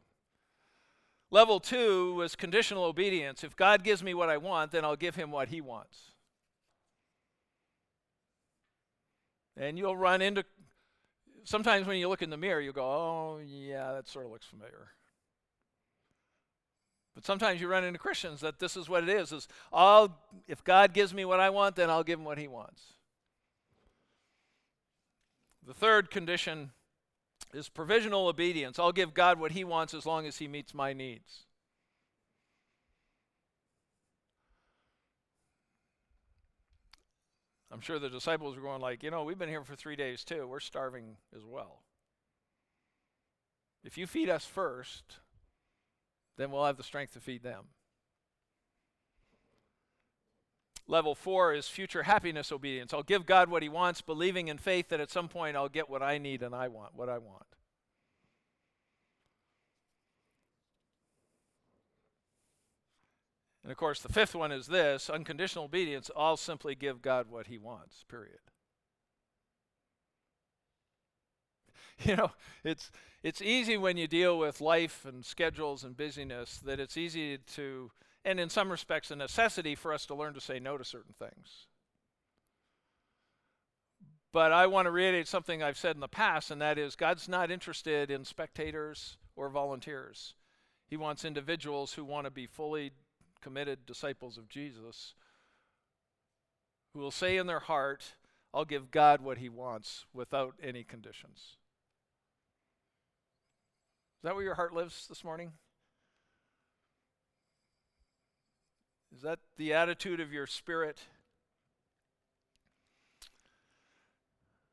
Level 1.32 1.60
two 1.60 2.14
was 2.14 2.36
conditional 2.36 2.84
obedience. 2.84 3.42
If 3.42 3.56
God 3.56 3.82
gives 3.82 4.02
me 4.02 4.12
what 4.12 4.28
I 4.28 4.36
want, 4.36 4.70
then 4.70 4.84
I'll 4.84 4.96
give 4.96 5.16
him 5.16 5.30
what 5.30 5.48
he 5.48 5.62
wants. 5.62 6.12
And 9.56 9.78
you'll 9.78 9.96
run 9.96 10.20
into, 10.20 10.44
sometimes 11.44 11.86
when 11.86 11.96
you 11.96 12.10
look 12.10 12.20
in 12.20 12.28
the 12.28 12.36
mirror, 12.36 12.60
you 12.60 12.70
go, 12.74 12.84
oh, 12.84 13.40
yeah, 13.42 13.94
that 13.94 14.08
sort 14.08 14.26
of 14.26 14.30
looks 14.30 14.44
familiar. 14.44 14.88
But 17.14 17.24
sometimes 17.24 17.62
you 17.62 17.68
run 17.68 17.84
into 17.84 17.98
Christians 17.98 18.42
that 18.42 18.58
this 18.58 18.76
is 18.76 18.90
what 18.90 19.02
it 19.02 19.08
is, 19.08 19.32
is 19.32 19.48
I'll, 19.72 20.18
if 20.46 20.62
God 20.62 20.92
gives 20.92 21.14
me 21.14 21.24
what 21.24 21.40
I 21.40 21.48
want, 21.48 21.76
then 21.76 21.88
I'll 21.88 22.04
give 22.04 22.18
him 22.18 22.26
what 22.26 22.38
he 22.38 22.46
wants. 22.46 22.82
The 25.66 25.74
third 25.74 26.10
condition 26.10 26.72
is 27.52 27.68
provisional 27.68 28.28
obedience. 28.28 28.78
I'll 28.78 28.92
give 28.92 29.14
God 29.14 29.38
what 29.38 29.52
He 29.52 29.64
wants 29.64 29.94
as 29.94 30.06
long 30.06 30.26
as 30.26 30.38
He 30.38 30.48
meets 30.48 30.74
my 30.74 30.92
needs. 30.92 31.46
I'm 37.70 37.80
sure 37.80 37.98
the 37.98 38.10
disciples 38.10 38.54
were 38.54 38.62
going 38.62 38.82
like, 38.82 39.02
you 39.02 39.10
know, 39.10 39.24
we've 39.24 39.38
been 39.38 39.48
here 39.48 39.64
for 39.64 39.74
three 39.74 39.96
days 39.96 40.24
too. 40.24 40.46
We're 40.46 40.60
starving 40.60 41.16
as 41.34 41.42
well. 41.44 41.80
If 43.82 43.96
you 43.96 44.06
feed 44.06 44.28
us 44.28 44.44
first, 44.44 45.20
then 46.36 46.50
we'll 46.50 46.66
have 46.66 46.76
the 46.76 46.82
strength 46.82 47.14
to 47.14 47.20
feed 47.20 47.42
them. 47.42 47.64
Level 50.88 51.14
four 51.14 51.54
is 51.54 51.68
future 51.68 52.02
happiness 52.02 52.50
obedience. 52.50 52.92
I'll 52.92 53.02
give 53.02 53.24
God 53.24 53.48
what 53.48 53.62
He 53.62 53.68
wants, 53.68 54.00
believing 54.00 54.48
in 54.48 54.58
faith 54.58 54.88
that 54.88 55.00
at 55.00 55.10
some 55.10 55.28
point 55.28 55.56
I'll 55.56 55.68
get 55.68 55.88
what 55.88 56.02
I 56.02 56.18
need 56.18 56.42
and 56.42 56.54
I 56.54 56.68
want, 56.68 56.94
what 56.94 57.08
I 57.08 57.18
want. 57.18 57.46
And 63.62 63.70
of 63.70 63.78
course, 63.78 64.00
the 64.00 64.12
fifth 64.12 64.34
one 64.34 64.50
is 64.50 64.66
this 64.66 65.08
unconditional 65.08 65.66
obedience. 65.66 66.10
I'll 66.16 66.36
simply 66.36 66.74
give 66.74 67.00
God 67.00 67.30
what 67.30 67.46
He 67.46 67.58
wants, 67.58 68.04
period. 68.08 68.38
You 72.04 72.16
know, 72.16 72.32
it's, 72.64 72.90
it's 73.22 73.40
easy 73.40 73.76
when 73.76 73.96
you 73.96 74.08
deal 74.08 74.36
with 74.36 74.60
life 74.60 75.04
and 75.04 75.24
schedules 75.24 75.84
and 75.84 75.96
busyness 75.96 76.58
that 76.64 76.80
it's 76.80 76.96
easy 76.96 77.38
to 77.54 77.92
and 78.24 78.38
in 78.38 78.48
some 78.48 78.70
respects, 78.70 79.10
a 79.10 79.16
necessity 79.16 79.74
for 79.74 79.92
us 79.92 80.06
to 80.06 80.14
learn 80.14 80.34
to 80.34 80.40
say 80.40 80.60
no 80.60 80.78
to 80.78 80.84
certain 80.84 81.14
things. 81.18 81.66
But 84.32 84.52
I 84.52 84.66
want 84.66 84.86
to 84.86 84.90
reiterate 84.90 85.28
something 85.28 85.62
I've 85.62 85.76
said 85.76 85.94
in 85.94 86.00
the 86.00 86.08
past, 86.08 86.50
and 86.50 86.60
that 86.62 86.78
is 86.78 86.96
God's 86.96 87.28
not 87.28 87.50
interested 87.50 88.10
in 88.10 88.24
spectators 88.24 89.18
or 89.36 89.50
volunteers. 89.50 90.34
He 90.86 90.96
wants 90.96 91.24
individuals 91.24 91.94
who 91.94 92.04
want 92.04 92.26
to 92.26 92.30
be 92.30 92.46
fully 92.46 92.92
committed 93.42 93.84
disciples 93.84 94.38
of 94.38 94.48
Jesus, 94.48 95.14
who 96.92 97.00
will 97.00 97.10
say 97.10 97.36
in 97.36 97.46
their 97.46 97.60
heart, 97.60 98.14
I'll 98.54 98.64
give 98.64 98.90
God 98.90 99.20
what 99.20 99.38
he 99.38 99.48
wants 99.48 100.06
without 100.14 100.54
any 100.62 100.84
conditions. 100.84 101.56
Is 104.18 104.24
that 104.24 104.34
where 104.34 104.44
your 104.44 104.54
heart 104.54 104.72
lives 104.72 105.06
this 105.08 105.24
morning? 105.24 105.52
Is 109.14 109.20
that 109.22 109.40
the 109.58 109.74
attitude 109.74 110.20
of 110.20 110.32
your 110.32 110.46
spirit? 110.46 110.98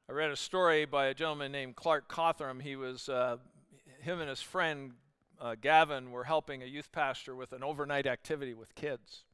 I 0.10 0.14
read 0.14 0.32
a 0.32 0.38
story 0.38 0.86
by 0.86 1.08
a 1.08 1.14
gentleman 1.14 1.52
named 1.52 1.76
Clark 1.76 2.08
Cothern. 2.08 2.62
He 2.62 2.78
was, 2.78 3.10
uh, 3.10 3.38
him 4.00 4.22
and 4.22 4.30
his 4.30 4.42
friend 4.42 4.94
uh, 5.42 5.56
Gavin 5.60 6.12
were 6.12 6.24
helping 6.24 6.64
a 6.64 6.66
youth 6.66 6.90
pastor 6.94 7.36
with 7.36 7.52
an 7.52 7.64
overnight 7.64 8.08
activity 8.08 8.54
with 8.54 8.74
kids. 8.76 9.26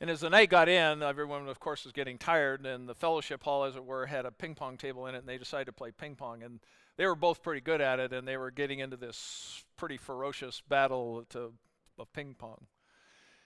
And 0.00 0.10
as 0.10 0.20
the 0.20 0.30
night 0.30 0.50
got 0.50 0.68
in, 0.68 1.04
everyone, 1.04 1.48
of 1.48 1.60
course, 1.60 1.84
was 1.84 1.92
getting 1.92 2.18
tired, 2.18 2.66
and 2.66 2.88
the 2.88 2.94
fellowship 2.94 3.44
hall, 3.44 3.64
as 3.64 3.76
it 3.76 3.84
were, 3.84 4.06
had 4.06 4.26
a 4.26 4.32
ping 4.32 4.56
pong 4.56 4.76
table 4.76 5.06
in 5.06 5.14
it, 5.14 5.18
and 5.18 5.28
they 5.28 5.38
decided 5.38 5.66
to 5.66 5.72
play 5.72 5.92
ping 5.92 6.16
pong. 6.16 6.42
And 6.42 6.58
they 6.96 7.06
were 7.06 7.14
both 7.14 7.44
pretty 7.44 7.60
good 7.60 7.80
at 7.80 8.00
it, 8.00 8.12
and 8.12 8.26
they 8.26 8.36
were 8.36 8.50
getting 8.50 8.80
into 8.80 8.96
this 8.96 9.64
pretty 9.76 9.98
ferocious 9.98 10.62
battle 10.68 11.24
to, 11.30 11.52
of 11.98 12.12
ping 12.12 12.34
pong 12.36 12.66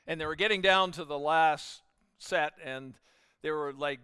and 0.07 0.21
they 0.21 0.27
were 0.27 0.37
getting 0.37 0.61
down 0.61 0.93
to 0.93 1.05
the 1.05 1.19
last 1.19 1.83
set, 2.19 2.53
and 2.63 2.95
they 3.43 3.51
were 3.51 3.73
like, 3.73 4.01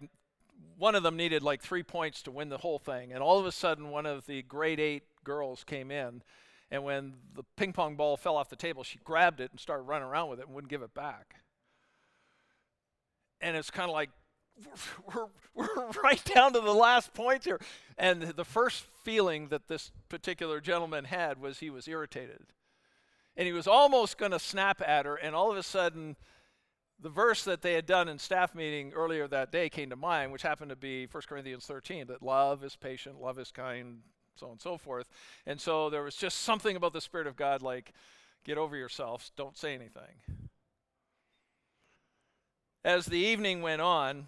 one 0.77 0.95
of 0.95 1.03
them 1.03 1.17
needed 1.17 1.43
like 1.43 1.61
three 1.61 1.83
points 1.83 2.21
to 2.23 2.31
win 2.31 2.49
the 2.49 2.57
whole 2.57 2.79
thing. 2.79 3.11
And 3.13 3.21
all 3.21 3.39
of 3.39 3.45
a 3.45 3.51
sudden, 3.51 3.89
one 3.89 4.05
of 4.05 4.25
the 4.25 4.41
grade 4.43 4.79
eight 4.79 5.03
girls 5.23 5.63
came 5.63 5.91
in, 5.91 6.23
and 6.69 6.83
when 6.83 7.13
the 7.35 7.43
ping 7.55 7.73
pong 7.73 7.95
ball 7.95 8.17
fell 8.17 8.37
off 8.37 8.49
the 8.49 8.55
table, 8.55 8.83
she 8.83 8.99
grabbed 9.03 9.39
it 9.39 9.51
and 9.51 9.59
started 9.59 9.83
running 9.83 10.07
around 10.07 10.29
with 10.29 10.39
it 10.39 10.45
and 10.45 10.55
wouldn't 10.55 10.71
give 10.71 10.81
it 10.81 10.93
back. 10.93 11.35
And 13.41 13.57
it's 13.57 13.71
kind 13.71 13.89
of 13.89 13.93
like, 13.93 14.09
we're, 15.13 15.27
we're 15.53 15.91
right 16.03 16.23
down 16.25 16.53
to 16.53 16.61
the 16.61 16.73
last 16.73 17.13
point 17.13 17.43
here. 17.43 17.59
And 17.97 18.21
the 18.21 18.45
first 18.45 18.85
feeling 19.03 19.49
that 19.49 19.67
this 19.67 19.91
particular 20.09 20.61
gentleman 20.61 21.05
had 21.05 21.41
was 21.41 21.59
he 21.59 21.69
was 21.69 21.87
irritated 21.87 22.45
and 23.37 23.45
he 23.45 23.53
was 23.53 23.67
almost 23.67 24.17
going 24.17 24.31
to 24.31 24.39
snap 24.39 24.81
at 24.85 25.05
her, 25.05 25.15
and 25.15 25.35
all 25.35 25.51
of 25.51 25.57
a 25.57 25.63
sudden, 25.63 26.15
the 26.99 27.09
verse 27.09 27.43
that 27.43 27.61
they 27.61 27.73
had 27.73 27.85
done 27.85 28.07
in 28.07 28.19
staff 28.19 28.53
meeting 28.53 28.93
earlier 28.93 29.27
that 29.27 29.51
day 29.51 29.69
came 29.69 29.89
to 29.89 29.95
mind, 29.95 30.31
which 30.31 30.43
happened 30.43 30.69
to 30.69 30.75
be 30.75 31.07
1 31.07 31.23
Corinthians 31.27 31.65
13, 31.65 32.07
that 32.07 32.21
love 32.21 32.63
is 32.63 32.75
patient, 32.75 33.19
love 33.19 33.39
is 33.39 33.51
kind, 33.51 33.99
so 34.35 34.47
on 34.47 34.53
and 34.53 34.61
so 34.61 34.77
forth. 34.77 35.07
And 35.45 35.59
so 35.59 35.89
there 35.89 36.03
was 36.03 36.15
just 36.15 36.41
something 36.41 36.75
about 36.75 36.93
the 36.93 37.01
Spirit 37.01 37.27
of 37.27 37.35
God 37.35 37.61
like, 37.61 37.93
get 38.43 38.57
over 38.57 38.75
yourselves, 38.75 39.31
don't 39.35 39.57
say 39.57 39.73
anything. 39.73 40.49
As 42.83 43.05
the 43.05 43.17
evening 43.17 43.61
went 43.61 43.81
on, 43.81 44.27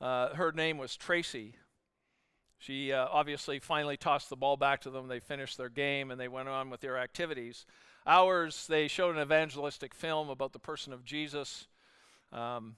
uh, 0.00 0.34
her 0.34 0.52
name 0.52 0.78
was 0.78 0.96
Tracy. 0.96 1.54
She 2.62 2.92
uh, 2.92 3.08
obviously 3.10 3.58
finally 3.58 3.96
tossed 3.96 4.30
the 4.30 4.36
ball 4.36 4.56
back 4.56 4.82
to 4.82 4.90
them. 4.90 5.08
They 5.08 5.18
finished 5.18 5.58
their 5.58 5.68
game 5.68 6.12
and 6.12 6.20
they 6.20 6.28
went 6.28 6.48
on 6.48 6.70
with 6.70 6.80
their 6.80 6.96
activities. 6.96 7.66
Ours, 8.06 8.68
they 8.68 8.86
showed 8.86 9.16
an 9.16 9.22
evangelistic 9.22 9.92
film 9.92 10.30
about 10.30 10.52
the 10.52 10.60
person 10.60 10.92
of 10.92 11.04
Jesus. 11.04 11.66
Um, 12.32 12.76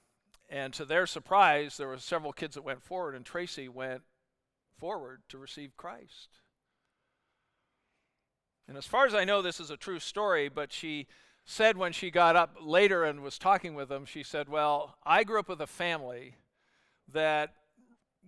and 0.49 0.73
to 0.73 0.85
their 0.85 1.05
surprise, 1.05 1.77
there 1.77 1.87
were 1.87 1.99
several 1.99 2.33
kids 2.33 2.55
that 2.55 2.63
went 2.63 2.81
forward, 2.81 3.13
and 3.13 3.23
Tracy 3.23 3.69
went 3.69 4.01
forward 4.79 5.21
to 5.29 5.37
receive 5.37 5.77
Christ. 5.77 6.39
And 8.67 8.77
as 8.77 8.87
far 8.87 9.05
as 9.05 9.13
I 9.13 9.23
know, 9.23 9.43
this 9.43 9.59
is 9.59 9.69
a 9.69 9.77
true 9.77 9.99
story, 9.99 10.49
but 10.49 10.73
she 10.73 11.05
said 11.45 11.77
when 11.77 11.93
she 11.93 12.09
got 12.09 12.35
up 12.35 12.55
later 12.59 13.03
and 13.03 13.21
was 13.21 13.37
talking 13.37 13.75
with 13.75 13.89
them, 13.89 14.05
she 14.05 14.23
said, 14.23 14.49
Well, 14.49 14.97
I 15.03 15.23
grew 15.23 15.39
up 15.39 15.49
with 15.49 15.61
a 15.61 15.67
family 15.67 16.37
that 17.13 17.53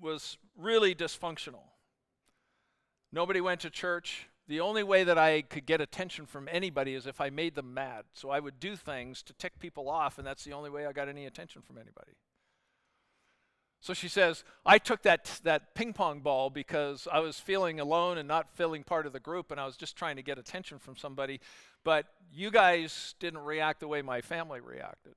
was 0.01 0.37
really 0.57 0.95
dysfunctional. 0.95 1.63
Nobody 3.11 3.41
went 3.41 3.61
to 3.61 3.69
church. 3.69 4.27
The 4.47 4.59
only 4.61 4.83
way 4.83 5.03
that 5.03 5.17
I 5.17 5.41
could 5.41 5.65
get 5.65 5.81
attention 5.81 6.25
from 6.25 6.47
anybody 6.51 6.93
is 6.93 7.05
if 7.05 7.19
I 7.19 7.29
made 7.29 7.55
them 7.55 7.73
mad. 7.73 8.05
So 8.13 8.29
I 8.29 8.39
would 8.39 8.59
do 8.59 8.75
things 8.75 9.21
to 9.23 9.33
tick 9.33 9.59
people 9.59 9.89
off, 9.89 10.17
and 10.17 10.25
that's 10.25 10.43
the 10.43 10.53
only 10.53 10.69
way 10.69 10.85
I 10.85 10.93
got 10.93 11.09
any 11.09 11.25
attention 11.25 11.61
from 11.61 11.77
anybody. 11.77 12.13
So 13.79 13.93
she 13.93 14.07
says, 14.07 14.43
I 14.65 14.79
took 14.79 15.03
that, 15.03 15.39
that 15.43 15.75
ping 15.75 15.93
pong 15.93 16.21
ball 16.21 16.49
because 16.49 17.07
I 17.11 17.19
was 17.19 17.39
feeling 17.39 17.79
alone 17.79 18.17
and 18.17 18.27
not 18.27 18.55
feeling 18.55 18.83
part 18.83 19.05
of 19.05 19.13
the 19.13 19.19
group, 19.19 19.51
and 19.51 19.59
I 19.59 19.65
was 19.65 19.77
just 19.77 19.95
trying 19.95 20.15
to 20.15 20.23
get 20.23 20.39
attention 20.39 20.79
from 20.79 20.95
somebody. 20.95 21.39
But 21.83 22.07
you 22.33 22.49
guys 22.49 23.15
didn't 23.19 23.41
react 23.41 23.79
the 23.79 23.87
way 23.87 24.01
my 24.01 24.21
family 24.21 24.59
reacted. 24.59 25.15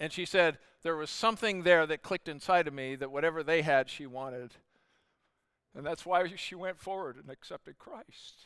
And 0.00 0.12
she 0.12 0.24
said, 0.24 0.58
There 0.82 0.96
was 0.96 1.10
something 1.10 1.62
there 1.62 1.86
that 1.86 2.02
clicked 2.02 2.28
inside 2.28 2.68
of 2.68 2.74
me 2.74 2.96
that 2.96 3.10
whatever 3.10 3.42
they 3.42 3.62
had, 3.62 3.88
she 3.88 4.06
wanted. 4.06 4.54
And 5.74 5.84
that's 5.84 6.06
why 6.06 6.26
she 6.36 6.54
went 6.54 6.80
forward 6.80 7.16
and 7.16 7.30
accepted 7.30 7.78
Christ. 7.78 8.44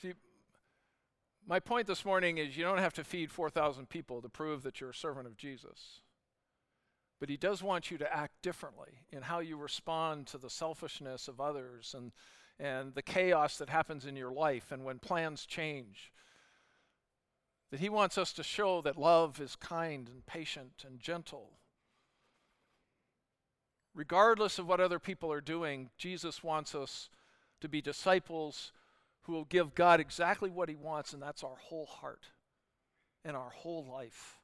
See, 0.00 0.14
my 1.46 1.60
point 1.60 1.86
this 1.86 2.04
morning 2.04 2.38
is 2.38 2.56
you 2.56 2.64
don't 2.64 2.78
have 2.78 2.94
to 2.94 3.04
feed 3.04 3.30
4,000 3.30 3.88
people 3.88 4.22
to 4.22 4.28
prove 4.28 4.62
that 4.62 4.80
you're 4.80 4.90
a 4.90 4.94
servant 4.94 5.26
of 5.26 5.36
Jesus. 5.36 6.00
But 7.18 7.28
he 7.28 7.36
does 7.36 7.62
want 7.62 7.90
you 7.90 7.98
to 7.98 8.14
act 8.16 8.42
differently 8.42 9.04
in 9.10 9.22
how 9.22 9.40
you 9.40 9.56
respond 9.56 10.26
to 10.28 10.38
the 10.38 10.48
selfishness 10.48 11.28
of 11.28 11.40
others 11.40 11.94
and, 11.96 12.12
and 12.58 12.94
the 12.94 13.02
chaos 13.02 13.58
that 13.58 13.68
happens 13.68 14.06
in 14.06 14.16
your 14.16 14.32
life 14.32 14.72
and 14.72 14.84
when 14.84 14.98
plans 14.98 15.44
change 15.44 16.12
that 17.70 17.80
He 17.80 17.88
wants 17.88 18.18
us 18.18 18.32
to 18.34 18.42
show 18.42 18.80
that 18.82 18.98
love 18.98 19.40
is 19.40 19.56
kind 19.56 20.08
and 20.08 20.26
patient 20.26 20.84
and 20.86 21.00
gentle. 21.00 21.50
Regardless 23.94 24.58
of 24.58 24.66
what 24.66 24.80
other 24.80 24.98
people 24.98 25.32
are 25.32 25.40
doing, 25.40 25.90
Jesus 25.98 26.44
wants 26.44 26.74
us 26.74 27.10
to 27.60 27.68
be 27.68 27.80
disciples 27.80 28.72
who 29.22 29.32
will 29.32 29.44
give 29.44 29.74
God 29.74 30.00
exactly 30.00 30.50
what 30.50 30.68
He 30.68 30.74
wants, 30.74 31.12
and 31.12 31.22
that's 31.22 31.44
our 31.44 31.56
whole 31.56 31.86
heart 31.86 32.26
and 33.24 33.36
our 33.36 33.50
whole 33.50 33.84
life. 33.84 34.38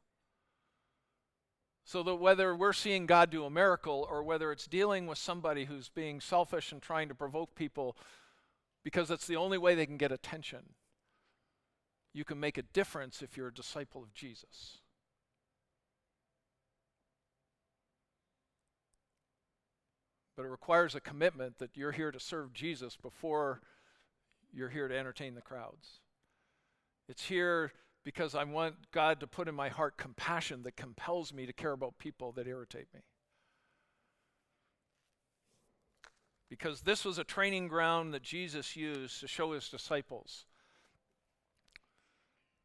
So 1.85 2.03
that 2.03 2.17
whether 2.17 2.55
we're 2.55 2.73
seeing 2.73 3.07
God 3.07 3.31
do 3.31 3.45
a 3.45 3.51
miracle 3.51 4.07
or 4.11 4.25
whether 4.25 4.51
it's 4.51 4.67
dealing 4.67 5.07
with 5.07 5.19
somebody 5.19 5.67
who's 5.67 5.89
being 5.89 6.21
selfish 6.21 6.73
and 6.73 6.83
trying 6.83 7.09
to 7.09 7.15
provoke 7.15 7.55
people 7.55 7.97
because 8.83 9.11
it's 9.11 9.27
the 9.27 9.37
only 9.37 9.57
way 9.57 9.75
they 9.75 9.87
can 9.87 9.97
get 9.97 10.11
attention, 10.11 10.61
you 12.17 12.25
can 12.25 12.41
make 12.41 12.57
a 12.57 12.63
difference 12.63 13.21
if 13.21 13.37
you're 13.37 13.49
a 13.49 13.55
disciple 13.55 14.03
of 14.03 14.15
Jesus. 14.15 14.79
But 20.35 20.47
it 20.47 20.49
requires 20.49 20.95
a 20.95 21.01
commitment 21.01 21.59
that 21.59 21.77
you're 21.77 21.93
here 21.93 22.11
to 22.11 22.19
serve 22.19 22.55
Jesus 22.55 22.97
before 22.97 23.61
you're 24.51 24.71
here 24.71 24.89
to 24.89 24.97
entertain 24.97 25.35
the 25.35 25.43
crowds. 25.43 26.01
It's 27.07 27.27
here 27.27 27.73
because 28.03 28.35
I 28.35 28.45
want 28.45 28.91
God 28.93 29.21
to 29.21 29.27
put 29.27 29.47
in 29.47 29.55
my 29.55 29.69
heart 29.69 29.99
compassion 29.99 30.63
that 30.63 30.75
compels 30.75 31.35
me 31.35 31.45
to 31.45 31.53
care 31.53 31.73
about 31.73 31.99
people 31.99 32.33
that 32.33 32.47
irritate 32.47 32.87
me. 32.95 33.01
Because 36.49 36.81
this 36.81 37.05
was 37.05 37.19
a 37.19 37.25
training 37.25 37.69
ground 37.69 38.15
that 38.15 38.23
Jesus 38.23 38.75
used 38.75 39.21
to 39.21 39.29
show 39.29 39.53
his 39.53 39.69
disciples 39.69 40.47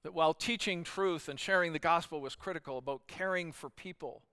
that 0.04 0.14
while 0.14 0.34
teaching 0.34 0.84
truth 0.84 1.30
and 1.30 1.39
sharing 1.39 1.74
the 1.74 1.80
gospel 1.80 2.22
was 2.22 2.36
critical 2.36 2.78
about 2.78 3.08
caring 3.08 3.52
for 3.52 3.70
people 3.70 4.24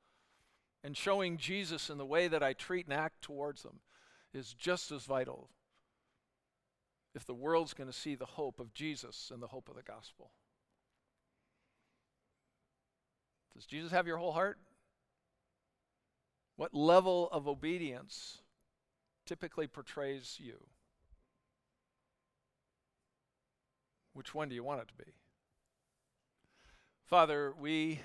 and 0.82 0.96
showing 0.96 1.36
Jesus 1.36 1.90
in 1.90 1.98
the 1.98 2.06
way 2.06 2.28
that 2.28 2.42
I 2.42 2.52
treat 2.52 2.86
and 2.86 2.94
act 2.94 3.22
towards 3.22 3.62
them 3.62 3.80
is 4.32 4.54
just 4.54 4.90
as 4.92 5.04
vital. 5.04 5.50
if 7.14 7.26
the 7.26 7.34
world's 7.34 7.74
going 7.74 7.90
to 7.90 7.96
see 7.96 8.14
the 8.14 8.24
hope 8.24 8.60
of 8.60 8.72
Jesus 8.72 9.30
and 9.32 9.42
the 9.42 9.48
hope 9.48 9.68
of 9.68 9.74
the 9.74 9.82
gospel? 9.82 10.30
Does 13.54 13.66
Jesus 13.66 13.90
have 13.90 14.06
your 14.06 14.18
whole 14.18 14.32
heart? 14.32 14.58
What 16.54 16.74
level 16.74 17.28
of 17.32 17.48
obedience 17.48 18.38
typically 19.26 19.66
portrays 19.66 20.36
you? 20.38 20.58
Which 24.12 24.32
one 24.34 24.48
do 24.48 24.54
you 24.54 24.62
want 24.62 24.82
it 24.82 24.88
to 24.88 24.94
be? 24.94 25.12
Father, 27.08 27.54
we 27.58 28.00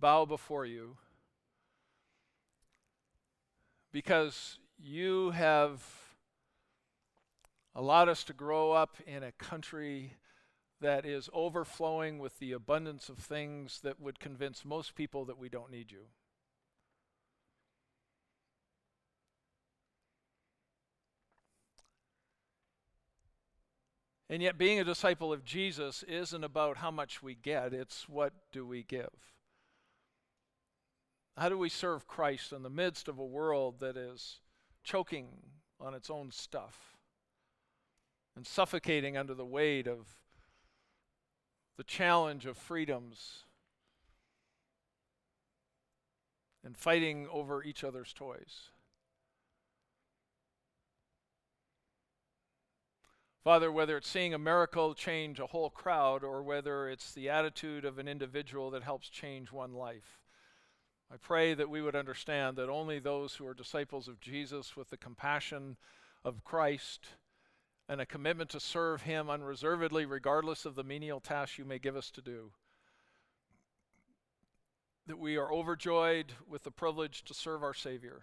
bow 0.00 0.24
before 0.24 0.66
you 0.66 0.96
because 3.92 4.58
you 4.76 5.30
have 5.30 5.84
allowed 7.76 8.08
us 8.08 8.24
to 8.24 8.32
grow 8.32 8.72
up 8.72 8.96
in 9.06 9.22
a 9.22 9.30
country 9.30 10.14
that 10.80 11.06
is 11.06 11.30
overflowing 11.32 12.18
with 12.18 12.40
the 12.40 12.50
abundance 12.50 13.08
of 13.08 13.18
things 13.18 13.78
that 13.84 14.00
would 14.00 14.18
convince 14.18 14.64
most 14.64 14.96
people 14.96 15.24
that 15.24 15.38
we 15.38 15.48
don't 15.48 15.70
need 15.70 15.92
you. 15.92 16.06
And 24.32 24.40
yet, 24.40 24.56
being 24.56 24.80
a 24.80 24.84
disciple 24.84 25.30
of 25.30 25.44
Jesus 25.44 26.02
isn't 26.04 26.42
about 26.42 26.78
how 26.78 26.90
much 26.90 27.22
we 27.22 27.34
get, 27.34 27.74
it's 27.74 28.08
what 28.08 28.32
do 28.50 28.66
we 28.66 28.82
give. 28.82 29.10
How 31.36 31.50
do 31.50 31.58
we 31.58 31.68
serve 31.68 32.06
Christ 32.06 32.50
in 32.50 32.62
the 32.62 32.70
midst 32.70 33.08
of 33.08 33.18
a 33.18 33.26
world 33.26 33.80
that 33.80 33.94
is 33.94 34.40
choking 34.82 35.28
on 35.78 35.92
its 35.92 36.08
own 36.08 36.30
stuff 36.30 36.96
and 38.34 38.46
suffocating 38.46 39.18
under 39.18 39.34
the 39.34 39.44
weight 39.44 39.86
of 39.86 40.06
the 41.76 41.84
challenge 41.84 42.46
of 42.46 42.56
freedoms 42.56 43.44
and 46.64 46.74
fighting 46.74 47.28
over 47.30 47.62
each 47.62 47.84
other's 47.84 48.14
toys. 48.14 48.70
Father, 53.44 53.72
whether 53.72 53.96
it's 53.96 54.08
seeing 54.08 54.34
a 54.34 54.38
miracle 54.38 54.94
change 54.94 55.40
a 55.40 55.46
whole 55.46 55.68
crowd 55.68 56.22
or 56.22 56.44
whether 56.44 56.88
it's 56.88 57.12
the 57.12 57.28
attitude 57.28 57.84
of 57.84 57.98
an 57.98 58.06
individual 58.06 58.70
that 58.70 58.84
helps 58.84 59.08
change 59.08 59.50
one 59.50 59.74
life, 59.74 60.20
I 61.12 61.16
pray 61.16 61.52
that 61.54 61.68
we 61.68 61.82
would 61.82 61.96
understand 61.96 62.56
that 62.56 62.68
only 62.68 63.00
those 63.00 63.34
who 63.34 63.46
are 63.46 63.54
disciples 63.54 64.06
of 64.06 64.20
Jesus 64.20 64.76
with 64.76 64.90
the 64.90 64.96
compassion 64.96 65.76
of 66.24 66.44
Christ 66.44 67.08
and 67.88 68.00
a 68.00 68.06
commitment 68.06 68.48
to 68.50 68.60
serve 68.60 69.02
Him 69.02 69.28
unreservedly, 69.28 70.06
regardless 70.06 70.64
of 70.64 70.76
the 70.76 70.84
menial 70.84 71.18
tasks 71.18 71.58
you 71.58 71.64
may 71.64 71.80
give 71.80 71.96
us 71.96 72.12
to 72.12 72.22
do. 72.22 72.52
That 75.08 75.18
we 75.18 75.36
are 75.36 75.52
overjoyed 75.52 76.32
with 76.48 76.62
the 76.62 76.70
privilege 76.70 77.24
to 77.24 77.34
serve 77.34 77.64
our 77.64 77.74
Savior. 77.74 78.22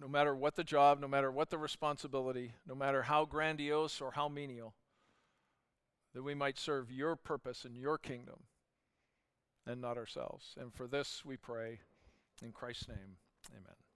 No 0.00 0.06
matter 0.06 0.34
what 0.34 0.54
the 0.54 0.64
job, 0.64 1.00
no 1.00 1.08
matter 1.08 1.30
what 1.30 1.50
the 1.50 1.58
responsibility, 1.58 2.52
no 2.66 2.74
matter 2.74 3.02
how 3.02 3.24
grandiose 3.24 4.00
or 4.00 4.12
how 4.12 4.28
menial, 4.28 4.74
that 6.14 6.22
we 6.22 6.34
might 6.34 6.58
serve 6.58 6.92
your 6.92 7.16
purpose 7.16 7.64
and 7.64 7.76
your 7.76 7.98
kingdom 7.98 8.44
and 9.66 9.80
not 9.80 9.98
ourselves. 9.98 10.54
And 10.58 10.72
for 10.72 10.86
this 10.86 11.24
we 11.24 11.36
pray 11.36 11.80
in 12.42 12.52
Christ's 12.52 12.88
name. 12.88 13.16
Amen. 13.50 13.87